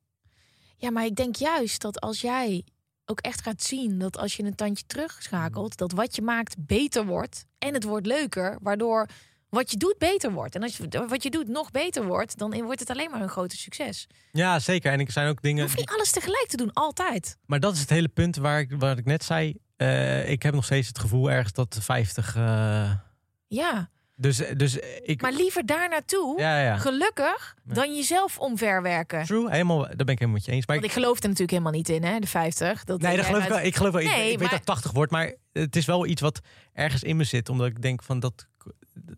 [0.77, 2.65] Ja, maar ik denk juist dat als jij
[3.09, 7.05] ook echt gaat zien dat als je een tandje terugschakelt, dat wat je maakt beter
[7.05, 9.07] wordt en het wordt leuker, waardoor
[9.49, 10.55] wat je doet beter wordt.
[10.55, 13.29] En als je, wat je doet nog beter wordt, dan wordt het alleen maar een
[13.29, 14.07] groter succes.
[14.31, 14.91] Ja, zeker.
[14.91, 15.63] En er zijn ook Je dingen.
[15.63, 17.37] hoeft niet alles tegelijk te doen, altijd.
[17.45, 19.55] Maar dat is het hele punt waar ik, waar ik net zei.
[19.75, 22.35] Eh, ik heb nog steeds het gevoel ergens dat de 50.
[22.35, 22.91] eh,
[23.47, 23.89] Ja,
[24.19, 25.21] dus, dus ik.
[25.21, 26.77] maar liever daar naartoe, ja, ja.
[26.77, 29.23] gelukkig, dan jezelf omverwerken.
[29.25, 29.77] True, helemaal.
[29.81, 30.65] Daar ben ik helemaal met je eens.
[30.65, 32.83] Maar Want ik geloof er natuurlijk helemaal niet in, hè, de 50.
[32.83, 33.59] Dat Nee, dat geloof ik wel.
[33.59, 34.01] Ik geloof wel.
[34.01, 36.39] ik- Nee, ik, weet maar- dat 80 wordt, maar het is wel iets wat
[36.73, 37.49] ergens in me zit.
[37.49, 38.47] Omdat ik denk van dat.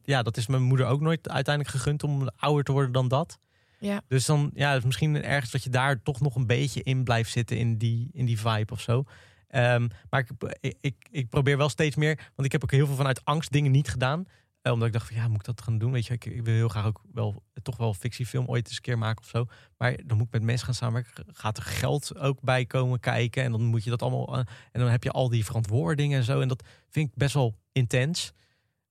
[0.04, 3.38] Ja, dat is mijn moeder ook nooit uiteindelijk gegund om ouder te worden dan dat.
[3.80, 4.02] Ja.
[4.08, 7.58] Dus dan, ja, misschien ergens dat je daar toch nog een beetje in blijft zitten
[7.58, 9.04] in die, in die vibe of zo.
[9.48, 10.28] Ehm, maar
[10.60, 13.52] ik, ik, ik probeer wel steeds meer, want ik heb ook heel veel vanuit angst
[13.52, 14.26] dingen niet gedaan.
[14.62, 15.92] Eh, omdat ik dacht van ja, moet ik dat gaan doen?
[15.92, 18.76] Weet je, ik, ik wil heel graag ook wel toch wel een fictiefilm ooit eens
[18.76, 19.46] een keer maken of zo.
[19.78, 21.26] Maar dan moet ik met mensen gaan samenwerken.
[21.34, 23.44] Gaat er geld ook bij komen kijken?
[23.44, 24.34] En dan moet je dat allemaal.
[24.34, 24.40] eh,
[24.72, 26.40] en dan heb je al die verantwoordingen en zo.
[26.42, 28.32] En dat vind ik best wel intens.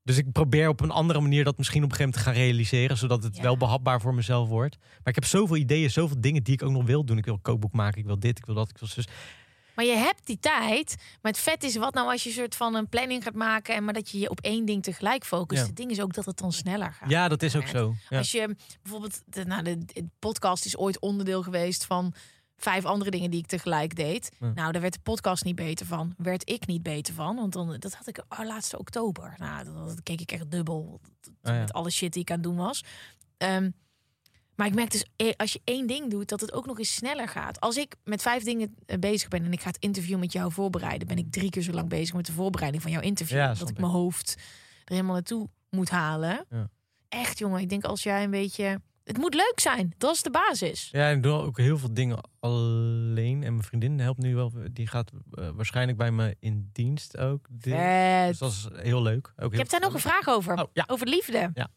[0.02, 2.48] Dus ik probeer op een andere manier dat misschien op een gegeven moment te gaan
[2.48, 2.96] realiseren.
[2.96, 3.42] Zodat het Ja.
[3.42, 4.76] wel behapbaar voor mezelf wordt.
[4.78, 7.18] Maar ik heb zoveel ideeën, zoveel dingen die ik ook nog wil doen.
[7.18, 9.08] Ik wil een kookboek maken, ik wil dit, ik wil dat, ik wil zus.
[9.78, 10.96] Maar je hebt die tijd.
[11.22, 13.74] Maar het vet is, wat nou als je een soort van een planning gaat maken...
[13.74, 15.60] en maar dat je je op één ding tegelijk focust.
[15.60, 15.66] Ja.
[15.66, 17.10] Het ding is ook dat het dan sneller gaat.
[17.10, 17.94] Ja, dat is ook zo.
[18.08, 18.18] Ja.
[18.18, 19.22] Als je bijvoorbeeld...
[19.24, 22.14] De, nou, de, de podcast is ooit onderdeel geweest van
[22.56, 24.30] vijf andere dingen die ik tegelijk deed.
[24.38, 24.52] Ja.
[24.54, 26.14] Nou, daar werd de podcast niet beter van.
[26.16, 27.36] Werd ik niet beter van.
[27.36, 29.34] Want dan, dat had ik oh, laatste oktober.
[29.36, 31.00] Nou, dan, dan keek ik echt dubbel.
[31.42, 31.60] Ah, ja.
[31.60, 32.84] Met alle shit die ik aan het doen was.
[33.36, 33.70] Ehm,
[34.58, 36.94] maar ik merk dus, eh, als je één ding doet, dat het ook nog eens
[36.94, 37.60] sneller gaat.
[37.60, 40.52] Als ik met vijf dingen eh, bezig ben en ik ga het interview met jou
[40.52, 43.36] voorbereiden, ben ik drie keer zo lang bezig met de voorbereiding van jouw interview.
[43.36, 44.34] Ja, dat ik mijn hoofd
[44.84, 46.46] er helemaal naartoe moet halen.
[46.50, 46.70] Ja.
[47.08, 47.60] Echt, jongen.
[47.60, 48.80] Ik denk als jij een beetje.
[49.04, 49.94] Het moet leuk zijn.
[49.98, 50.88] Dat is de basis.
[50.92, 53.42] Ja, ik doe ook heel veel dingen alleen.
[53.42, 54.52] En mijn vriendin helpt nu wel.
[54.72, 57.46] Die gaat eh, waarschijnlijk bij me in dienst ook.
[57.50, 59.26] Dus dat is heel leuk.
[59.28, 60.58] Ook heel Ik heb daar nog een vraag over.
[60.58, 60.84] Oh, ja.
[60.86, 61.50] Over liefde.
[61.54, 61.68] Ja.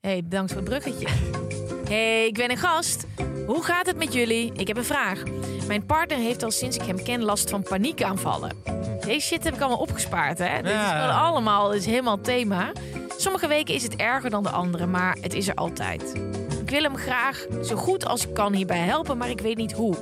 [0.00, 1.51] hey, bedankt voor het bruggetje.
[1.92, 3.06] Hey, ik ben een gast.
[3.46, 4.52] Hoe gaat het met jullie?
[4.52, 5.22] Ik heb een vraag.
[5.66, 8.56] Mijn partner heeft al sinds ik hem ken last van paniekaanvallen.
[9.00, 10.56] Deze shit heb ik allemaal opgespaard, hè?
[10.56, 11.00] Dit is Ja.
[11.00, 12.72] gewoon allemaal, is helemaal thema.
[13.16, 16.14] Sommige weken is het erger dan de andere, maar het is er altijd.
[16.62, 19.72] Ik wil hem graag zo goed als ik kan hierbij helpen, maar ik weet niet
[19.72, 19.96] hoe.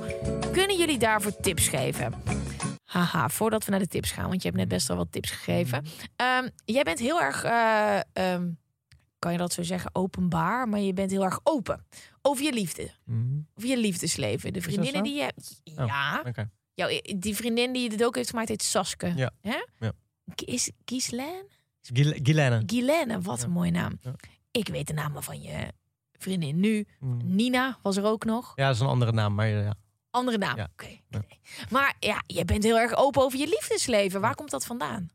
[0.51, 2.13] Kunnen jullie daarvoor tips geven?
[2.85, 5.31] Haha, voordat we naar de tips gaan, want je hebt net best wel wat tips
[5.31, 5.85] gegeven.
[6.15, 8.47] Ehm, jij bent heel erg, eh, ehm,
[9.21, 11.85] kan je dat zo zeggen, openbaar, maar je bent heel erg open
[12.21, 13.39] over je liefde, Mhm.
[13.55, 14.53] over je liefdesleven.
[14.53, 15.61] De vriendinnen die je hebt.
[15.75, 15.85] Oh.
[15.87, 16.49] Ja, Oké.
[16.73, 19.13] jouw, die vriendin die het ook heeft gemaakt heet Saske.
[19.15, 19.31] Ja.
[19.41, 19.57] Hè?
[19.79, 19.91] Ja.
[20.35, 21.45] Is Ghislaine?
[21.81, 22.63] Gil- Gilene.
[22.65, 23.45] Ghislaine, wat Ja.
[23.45, 23.97] een mooie naam.
[24.01, 24.13] Ja.
[24.51, 25.67] Ik weet de namen van je
[26.17, 26.85] vriendin nu.
[26.99, 27.35] Mhm.
[27.35, 28.51] Nina was er ook nog.
[28.55, 29.33] Ja, dat is een andere naam.
[29.35, 29.73] Maar ja.
[30.09, 30.59] Andere naam.
[30.59, 30.99] Oké.
[31.69, 34.21] Maar ja, je bent heel erg open over je liefdesleven.
[34.21, 35.09] Waar komt dat vandaan?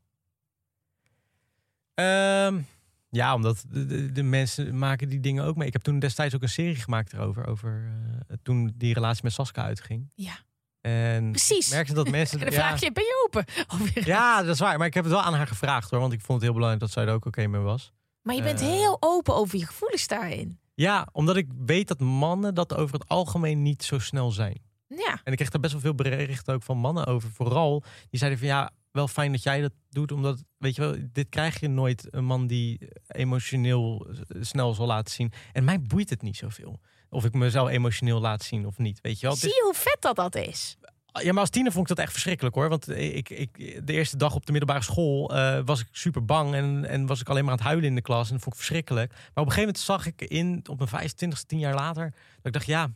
[1.93, 2.61] Ehm,
[3.09, 5.67] ja, omdat de, de, de mensen maken die dingen ook mee.
[5.67, 7.47] Ik heb toen destijds ook een serie gemaakt erover.
[7.47, 7.91] Over
[8.27, 10.11] eh, toen die relatie met Saskia uitging.
[10.15, 10.37] Ja.
[10.81, 11.69] En Precies.
[11.69, 12.39] merkte dat mensen...
[12.39, 13.45] En dan ja, vraag je, ben je open?
[13.81, 14.77] Of ja, dat is waar.
[14.77, 15.99] Maar ik heb het wel aan haar gevraagd hoor.
[15.99, 17.91] Want ik vond het heel belangrijk dat zij er ook oké mee was.
[18.21, 18.67] Maar je bent Eh.
[18.67, 20.59] heel open over je gevoelens daarin.
[20.73, 24.61] Ja, omdat ik weet dat mannen dat over het algemeen niet zo snel zijn.
[24.87, 27.29] Ja, En ik kreeg daar best wel veel berichten ook van mannen over.
[27.29, 30.11] Vooral, die zeiden van ja, wel fijn dat jij dat doet.
[30.11, 34.85] Omdat, weet je wel, dit krijg je nooit een man die emotioneel eh, snel zal
[34.85, 35.31] laten zien.
[35.53, 36.79] En mij boeit het niet zoveel.
[37.09, 39.35] Of ik mezelf emotioneel laat zien of niet, weet je wel.
[39.35, 40.77] zie je hoe vet dat dat is?
[41.21, 42.69] Ja, maar als tiener vond ik dat echt verschrikkelijk hoor.
[42.69, 46.53] Want ik, ik, de eerste dag op de middelbare school eh, was ik super bang.
[46.53, 48.27] En, en was ik alleen maar aan het huilen in de klas.
[48.27, 49.11] En dat vond ik verschrikkelijk.
[49.11, 52.11] Maar op een gegeven moment zag ik in, op mijn 25ste, tien jaar later.
[52.35, 52.91] Dat ik dacht, ja,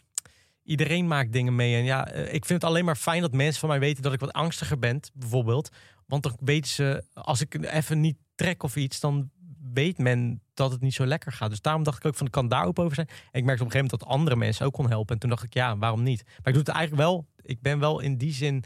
[0.64, 1.76] iedereen maakt dingen mee.
[1.76, 4.14] En ja, eh, ik vind het alleen maar fijn dat mensen van mij weten dat
[4.14, 5.70] ik wat angstiger ben, bijvoorbeeld.
[6.08, 9.30] Want dan weten ze, als ik even niet trek of iets, dan
[9.74, 11.50] weet men dat het niet zo lekker gaat.
[11.50, 13.08] Dus daarom dacht ik ook van, ik kan daar open over zijn.
[13.08, 15.14] En ik merkte op een gegeven moment dat andere mensen ook kon helpen.
[15.14, 16.24] En toen dacht ik, ja, waarom niet?
[16.26, 18.64] Maar ik doe het eigenlijk wel, ik ben wel in die zin,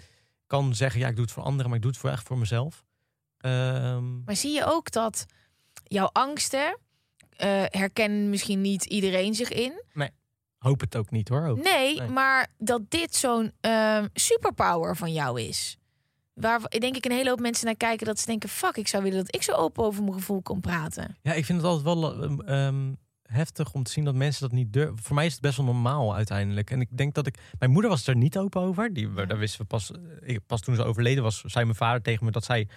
[0.48, 2.38] kan zeggen, ja, ik doe het voor anderen, maar ik doe het voor echt voor
[2.38, 2.84] mezelf.
[3.38, 5.26] Ehm, Maar zie je ook dat
[5.84, 6.80] jouw angsten
[7.30, 9.84] eh, herkennen misschien niet iedereen zich in?
[10.66, 11.46] Hoop het ook niet hoor.
[11.48, 11.64] Ook.
[11.64, 12.08] Nee, Nee.
[12.10, 15.78] maar dat dit zo'n ehm, superpower van jou is.
[16.34, 19.04] Waar denk ik een hele hoop mensen naar kijken dat ze denken: fuck, ik zou
[19.04, 21.18] willen dat ik zo open over mijn gevoel kon praten.
[21.22, 22.94] Ja, ik vind het altijd wel ehm, ehm,
[23.24, 24.98] heftig om te zien dat mensen dat niet durven.
[25.04, 26.72] Voor mij is het best wel normaal uiteindelijk.
[26.72, 27.38] En ik denk dat ik.
[27.60, 28.94] Mijn moeder was er niet open over.
[28.94, 29.26] Die, Ja.
[29.26, 29.92] Daar wisten we pas.
[30.22, 32.68] eh, Pas toen ze overleden was, zei mijn vader tegen me dat zij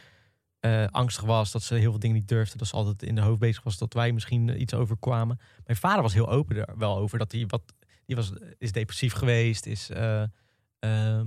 [0.60, 1.52] eh, angstig was.
[1.52, 2.56] Dat ze heel veel dingen niet durfde.
[2.58, 5.40] Dat ze altijd in de hoofd bezig was dat wij misschien iets overkwamen.
[5.66, 7.18] Mijn vader was heel open er wel over.
[7.18, 7.62] Dat hij wat.
[8.08, 9.66] Die was, is depressief geweest.
[9.66, 9.90] Is.
[9.90, 10.22] eh,
[10.78, 11.26] ehm,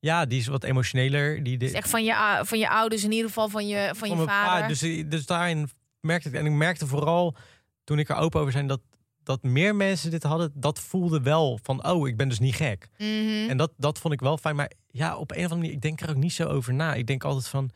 [0.00, 1.42] ja, die is wat emotioneler.
[1.42, 4.16] Die, is echt van je, van je ouders, in ieder geval van je, van je
[4.16, 4.60] vader.
[4.60, 4.68] pa.
[4.68, 5.68] Dus, dus daarin
[6.00, 6.34] merkte ik.
[6.34, 7.36] En ik merkte vooral
[7.84, 8.80] toen ik er open over zijn dat,
[9.22, 10.52] dat meer mensen dit hadden.
[10.54, 12.88] Dat voelde wel van, oh, ik ben dus niet gek.
[12.98, 13.48] Mhm.
[13.48, 14.56] En dat, dat vond ik wel fijn.
[14.56, 16.94] Maar ja, op een of andere manier, ik denk er ook niet zo over na.
[16.94, 17.70] Ik denk altijd van,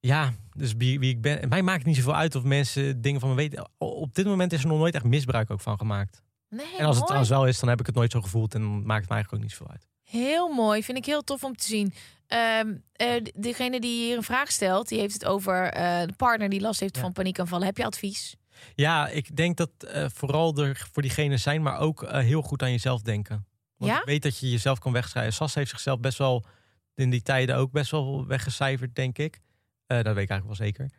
[0.00, 1.42] ja, dus wie, wie ik ben.
[1.42, 3.70] En mij maakt het niet zoveel uit of mensen dingen van me weten.
[3.78, 6.22] Op dit moment is er nog nooit echt misbruik ook van gemaakt.
[6.50, 8.54] Nee, en als het trouwens wel is, dan heb ik het nooit zo gevoeld.
[8.54, 9.88] En maakt het mij eigenlijk ook niet zoveel uit.
[10.02, 11.94] Heel mooi, vind ik heel tof om te zien.
[12.26, 16.48] Ehm, eh, degene die hier een vraag stelt, die heeft het over eh, de partner
[16.48, 17.00] die last heeft Ja.
[17.02, 17.66] van paniekaanvallen.
[17.66, 18.34] Heb je advies?
[18.74, 22.70] Ja, ik denk dat eh, vooral er voor diegene zijn, maar ook heel goed aan
[22.70, 23.46] jezelf denken.
[23.76, 23.98] Want Ja?
[23.98, 25.32] ik weet dat je jezelf kan wegschrijven.
[25.32, 26.44] Sas heeft zichzelf best wel
[26.94, 29.40] in die tijden ook best wel weggecijferd, denk ik.
[29.86, 30.90] Dat weet ik eigenlijk wel zeker.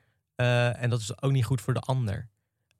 [0.76, 2.30] En dat is ook niet goed voor de ander.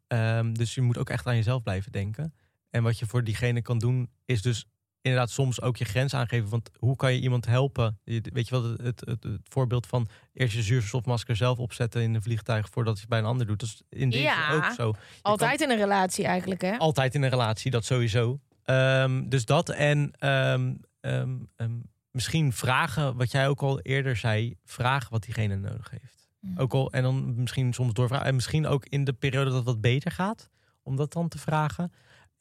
[0.08, 2.34] Ehm, dus je moet ook echt aan jezelf blijven denken.
[2.72, 4.66] En wat je voor diegene kan doen, is dus
[5.02, 6.50] inderdaad soms ook je grens aangeven.
[6.50, 8.00] Want hoe kan je iemand helpen?
[8.04, 12.14] Weet je wel, het, het, het, het voorbeeld van eerst je zuurstofmasker zelf opzetten in
[12.14, 13.60] een vliegtuig voordat je het bij een ander doet.
[13.60, 14.56] Dat is in deze Ja.
[14.56, 14.88] ook zo.
[14.88, 16.78] Je Altijd in een relatie eigenlijk, hè?
[16.78, 18.40] altijd in een relatie, dat sowieso.
[18.64, 21.38] Ehm, dus dat en ehm, ehm,
[22.12, 26.30] misschien vragen, wat jij ook al eerder zei, vragen wat diegene nodig heeft.
[26.40, 26.60] Mhm.
[26.62, 28.26] Ook al, en dan misschien soms doorvragen.
[28.28, 30.50] En misschien ook in de periode dat het wat beter gaat,
[30.84, 31.92] om dat dan te vragen.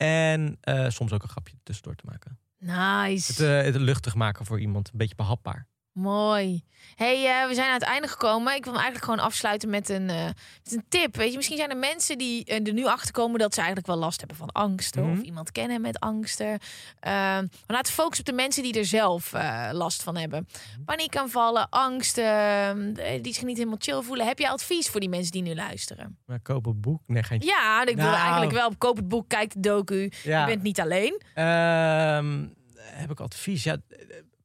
[0.06, 2.38] En eh, soms ook een grapje tussendoor te maken.
[2.58, 3.32] Nice.
[3.32, 5.66] Het, eh, het luchtig maken voor iemand, een beetje behapbaar.
[5.92, 6.62] Mooi.
[6.94, 8.54] Hey, eh, we zijn aan het einde gekomen.
[8.54, 10.24] Ik wil eigenlijk gewoon afsluiten met een, eh,
[10.64, 11.16] met een tip.
[11.16, 13.88] Weet je, misschien zijn er mensen die eh, er nu achter komen dat ze eigenlijk
[13.88, 15.02] wel last hebben van angsten.
[15.02, 15.12] Mhm.
[15.12, 16.58] Of iemand kennen met angsten.
[17.00, 19.32] Ehm, maar laten we focussen op de mensen die er zelf
[19.72, 20.46] last van hebben.
[20.50, 20.84] Mhm.
[20.84, 24.26] Paniekaanvallen, angsten, die zich niet helemaal chill voelen.
[24.26, 26.18] Heb je advies voor die mensen die nu luisteren?
[26.26, 27.02] Maar koop een boek.
[27.06, 27.40] Nee, geen.
[27.44, 28.16] Ja, ik wil Nou.
[28.16, 28.76] eigenlijk wel.
[28.78, 30.12] Koop het boek, kijk de docu.
[30.22, 30.40] Ja.
[30.40, 31.20] Je bent niet alleen.
[31.34, 32.44] Ehm,
[32.76, 33.64] heb ik advies?
[33.64, 33.76] Ja,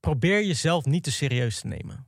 [0.05, 2.07] probeer jezelf niet te serieus te nemen.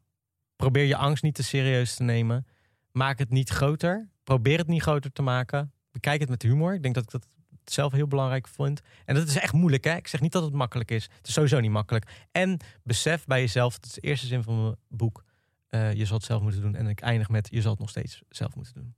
[0.56, 2.48] Probeer je angst niet te serieus te nemen.
[2.92, 4.10] Maak het niet groter.
[4.24, 5.72] Probeer het niet groter te maken.
[5.92, 6.74] Bekijk het met humor.
[6.74, 7.28] Ik denk dat ik dat
[7.66, 8.82] zelf heel belangrijk vind.
[9.06, 9.96] En dat is echt moeilijk, hè?
[9.96, 11.04] Ik zeg niet dat het makkelijk is.
[11.18, 12.28] Het is sowieso niet makkelijk.
[12.32, 15.24] En besef bij jezelf, dat is de eerste zin van mijn boek.
[15.68, 16.76] eh, je zal het zelf moeten doen.
[16.76, 18.96] En ik eindig met, je zal het nog steeds zelf moeten doen.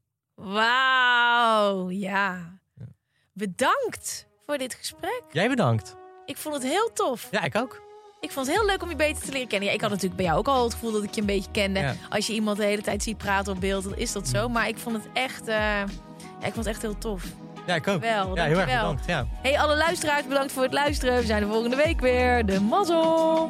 [0.54, 2.60] Wauw, ja.
[2.76, 2.86] Ja.
[3.34, 5.24] Bedankt voor dit gesprek.
[5.32, 5.96] Jij bedankt.
[6.26, 7.28] Ik vond het heel tof.
[7.32, 7.88] Ja, ik ook.
[8.20, 9.68] Ik vond het heel leuk om je beter te leren kennen.
[9.68, 11.52] Ja, ik had natuurlijk bij jou ook al het gevoel dat ik je een beetje
[11.52, 11.80] kende.
[11.80, 11.96] Ja.
[12.10, 14.50] Als je iemand de hele tijd ziet praten op beeld, dan is dat zo.
[14.50, 17.24] Maar ik vond het echt, eh, ja, ik vond het echt heel tof.
[17.66, 18.02] Ja, ik ook.
[18.02, 19.06] Wel, ja, heel erg bedankt.
[19.06, 19.28] Ja.
[19.42, 21.16] Hey, alle luisteraars, bedankt voor het luisteren.
[21.20, 22.46] We zijn er volgende week weer.
[22.46, 23.50] De mazzel.